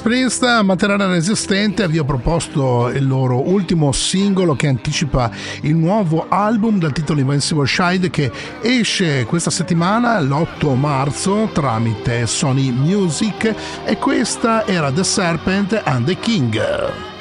Priest, 0.00 0.60
materiale 0.62 1.06
resistente, 1.06 1.86
vi 1.88 1.98
ho 1.98 2.04
proposto 2.04 2.88
il 2.88 3.06
loro 3.06 3.48
ultimo 3.48 3.92
singolo 3.92 4.54
che 4.54 4.66
anticipa 4.66 5.30
il 5.62 5.74
nuovo 5.74 6.26
album 6.28 6.78
dal 6.78 6.92
titolo 6.92 7.20
Invincible 7.20 7.66
Shide 7.66 8.10
che 8.10 8.30
esce 8.60 9.24
questa 9.24 9.50
settimana 9.50 10.20
l'8 10.20 10.74
marzo 10.76 11.48
tramite 11.52 12.26
Sony 12.26 12.70
Music 12.70 13.54
e 13.84 13.96
questa 13.98 14.66
era 14.66 14.90
The 14.90 15.04
Serpent 15.04 15.80
and 15.84 16.06
the 16.06 16.16
King. 16.18 17.17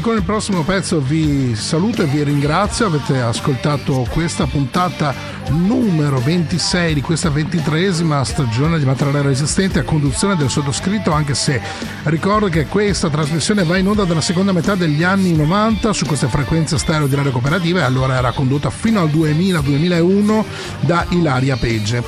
E 0.00 0.02
con 0.02 0.16
il 0.16 0.22
prossimo 0.22 0.62
pezzo 0.62 0.98
vi 0.98 1.54
saluto 1.54 2.00
e 2.00 2.06
vi 2.06 2.22
ringrazio. 2.22 2.86
Avete 2.86 3.20
ascoltato 3.20 4.06
questa 4.10 4.46
puntata 4.46 5.14
numero 5.48 6.18
26 6.20 6.94
di 6.94 7.02
questa 7.02 7.28
ventitreesima 7.28 8.24
stagione 8.24 8.78
di 8.78 8.86
Materiale 8.86 9.20
Resistente 9.20 9.80
a 9.80 9.82
conduzione 9.82 10.36
del 10.36 10.48
sottoscritto, 10.48 11.12
anche 11.12 11.34
se 11.34 11.60
ricordo 12.04 12.48
che 12.48 12.64
questa 12.64 13.10
trasmissione 13.10 13.62
va 13.62 13.76
in 13.76 13.88
onda 13.88 14.04
dalla 14.04 14.22
seconda 14.22 14.52
metà 14.52 14.74
degli 14.74 15.02
anni 15.02 15.36
90 15.36 15.92
su 15.92 16.06
queste 16.06 16.28
frequenze 16.28 16.78
stereo 16.78 17.06
di 17.06 17.14
radio 17.14 17.32
cooperativa 17.32 17.80
e 17.80 17.82
allora 17.82 18.16
era 18.16 18.32
condotta 18.32 18.70
fino 18.70 19.00
al 19.00 19.10
2000-2001 19.10 20.44
da 20.80 21.04
Ilaria 21.10 21.58
Pegge. 21.58 22.02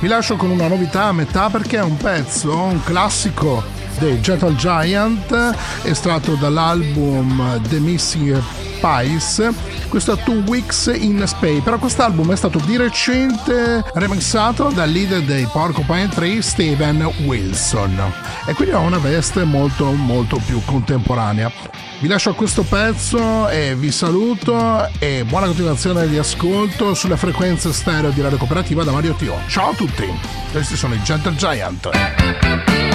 Vi 0.00 0.06
lascio 0.06 0.36
con 0.36 0.50
una 0.50 0.68
novità 0.68 1.04
a 1.04 1.12
metà 1.12 1.48
perché 1.48 1.78
è 1.78 1.82
un 1.82 1.96
pezzo, 1.96 2.54
un 2.54 2.84
classico 2.84 3.77
dei 3.98 4.20
Gentle 4.20 4.54
Giant, 4.56 5.54
estratto 5.82 6.34
dall'album 6.34 7.60
The 7.68 7.78
Missing 7.78 8.42
Pies. 8.80 9.48
Questo 9.88 10.12
è 10.12 10.22
Two 10.22 10.42
Weeks 10.46 10.90
in 10.94 11.22
Space, 11.26 11.60
però 11.62 11.78
quest'album 11.78 12.32
è 12.32 12.36
stato 12.36 12.60
di 12.64 12.76
recente 12.76 13.82
remixato 13.94 14.68
dal 14.68 14.90
leader 14.90 15.22
dei 15.22 15.48
Porcupine 15.50 16.08
Tree, 16.08 16.42
Steven 16.42 17.10
Wilson, 17.24 18.12
e 18.46 18.52
quindi 18.52 18.74
ha 18.74 18.78
una 18.78 18.98
veste 18.98 19.44
molto 19.44 19.92
molto 19.92 20.40
più 20.44 20.60
contemporanea. 20.64 21.50
Vi 22.00 22.06
lascio 22.06 22.30
a 22.30 22.34
questo 22.34 22.62
pezzo 22.62 23.48
e 23.48 23.74
vi 23.74 23.90
saluto 23.90 24.88
e 25.00 25.24
buona 25.26 25.46
continuazione 25.46 26.06
di 26.06 26.16
ascolto 26.16 26.94
sulle 26.94 27.16
frequenze 27.16 27.72
stereo 27.72 28.10
di 28.10 28.20
Radio 28.20 28.38
Cooperativa 28.38 28.84
da 28.84 28.92
Mario 28.92 29.14
Tio. 29.14 29.36
Ciao 29.48 29.70
a 29.70 29.74
tutti, 29.74 30.06
questi 30.52 30.76
sono 30.76 30.94
i 30.94 31.02
Gentle 31.02 31.34
Giant. 31.34 32.87